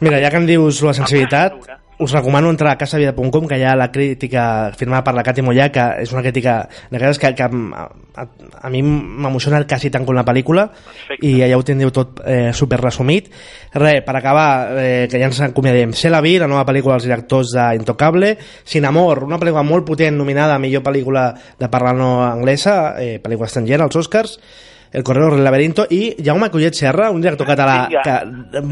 Mira, 0.00 0.18
ja 0.22 0.30
que 0.32 0.40
em 0.40 0.46
dius 0.48 0.80
la 0.82 0.94
sensibilitat, 0.96 1.58
us 1.98 2.12
recomano 2.12 2.50
entrar 2.50 2.72
a 2.72 2.78
casavida.com, 2.78 3.46
que 3.46 3.58
hi 3.58 3.64
ha 3.64 3.74
la 3.76 3.90
crítica 3.92 4.72
firmada 4.76 5.04
per 5.06 5.14
la 5.14 5.22
Cati 5.26 5.44
Mollà, 5.44 5.68
que 5.72 5.84
és 6.02 6.12
una 6.14 6.22
crítica 6.24 6.56
d'aquelles 6.90 7.20
que, 7.22 7.30
que 7.38 7.46
a, 7.46 7.86
a, 8.18 8.26
a 8.66 8.72
mi 8.72 8.82
m'emociona 8.82 9.62
quasi 9.68 9.92
tant 9.94 10.06
com 10.06 10.16
la 10.16 10.26
pel·lícula, 10.26 10.66
i 11.20 11.36
allà 11.46 11.58
ho 11.58 11.64
tindreu 11.66 11.92
tot 11.94 12.24
eh, 12.26 12.50
super 12.52 12.80
resumit. 12.82 13.30
Re, 13.74 13.96
per 14.06 14.16
acabar, 14.18 14.48
eh, 14.82 15.06
que 15.10 15.22
ja 15.22 15.30
ens 15.30 15.40
acomiadem, 15.46 15.94
Sé 15.94 16.10
la 16.10 16.22
vi, 16.24 16.36
la 16.40 16.50
nova 16.50 16.66
pel·lícula 16.66 16.98
dels 16.98 17.08
directors 17.08 17.54
d'Intocable, 17.54 18.34
Sin 18.64 18.84
Amor, 18.88 19.24
una 19.28 19.38
pel·lícula 19.38 19.64
molt 19.66 19.86
potent, 19.86 20.18
nominada 20.18 20.58
a 20.58 20.62
millor 20.62 20.82
pel·lícula 20.84 21.30
de 21.60 21.70
parla 21.70 21.94
no 21.96 22.12
anglesa, 22.26 22.94
eh, 22.98 23.18
pel·lícula 23.22 23.50
estrangera, 23.50 23.86
als 23.86 23.96
Oscars, 24.02 24.38
El 24.94 25.02
Correo 25.02 25.32
del 25.34 25.42
Laberinto 25.42 25.84
i 25.90 26.14
Jaume 26.22 26.48
Collet 26.54 26.74
Serra, 26.78 27.10
un 27.10 27.20
director 27.20 27.48
català 27.48 27.88
que, 27.90 28.14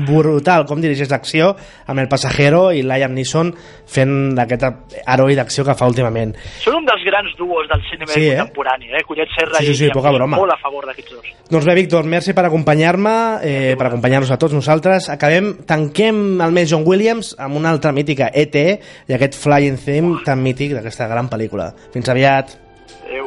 brutal 0.06 0.64
com 0.68 0.80
dirigeix 0.80 1.10
l'acció 1.10 1.48
amb 1.90 1.98
El 1.98 2.06
Passajero 2.08 2.68
i 2.72 2.84
Liam 2.86 3.12
Neeson 3.16 3.50
fent 3.90 4.38
aquest 4.38 4.62
heroi 5.02 5.34
d'acció 5.34 5.64
que 5.66 5.74
fa 5.74 5.88
últimament. 5.90 6.32
Són 6.62 6.78
un 6.78 6.86
dels 6.86 7.02
grans 7.08 7.34
duos 7.38 7.66
del 7.70 7.82
cinema 7.90 8.12
Sí, 8.14 8.28
eh? 8.28 8.36
contemporani, 8.38 8.92
eh? 8.94 9.02
Collet 9.08 9.34
Serra 9.34 9.58
Sí, 9.58 9.72
sí, 9.72 9.74
sí, 9.82 9.86
i 9.90 9.94
poca 9.94 10.12
Liam 10.12 10.20
broma. 10.22 10.38
Molt 10.38 10.54
a 10.54 10.60
favor 10.62 10.86
d'aquests 10.86 11.16
dos. 11.18 11.32
Doncs 11.50 11.66
bé, 11.66 11.74
Víctor, 11.82 12.06
merci 12.06 12.32
per 12.38 12.46
acompanyar-me, 12.46 13.16
eh, 13.42 13.74
per 13.76 13.88
acompanyar-nos 13.90 14.30
a 14.30 14.38
tots 14.38 14.54
nosaltres. 14.54 15.10
Acabem, 15.12 15.56
tanquem 15.66 16.40
el 16.40 16.54
mes 16.54 16.70
John 16.70 16.86
Williams 16.86 17.34
amb 17.38 17.58
una 17.58 17.74
altra 17.74 17.92
mítica, 17.92 18.30
E.T., 18.32 18.62
i 19.10 19.16
aquest 19.18 19.34
Flying 19.42 19.76
Theme 19.82 20.20
tan 20.24 20.40
mític 20.42 20.72
d'aquesta 20.78 21.10
gran 21.10 21.28
pel·lícula. 21.28 21.72
Fins 21.92 22.08
aviat. 22.08 22.54
Adéu. 23.02 23.26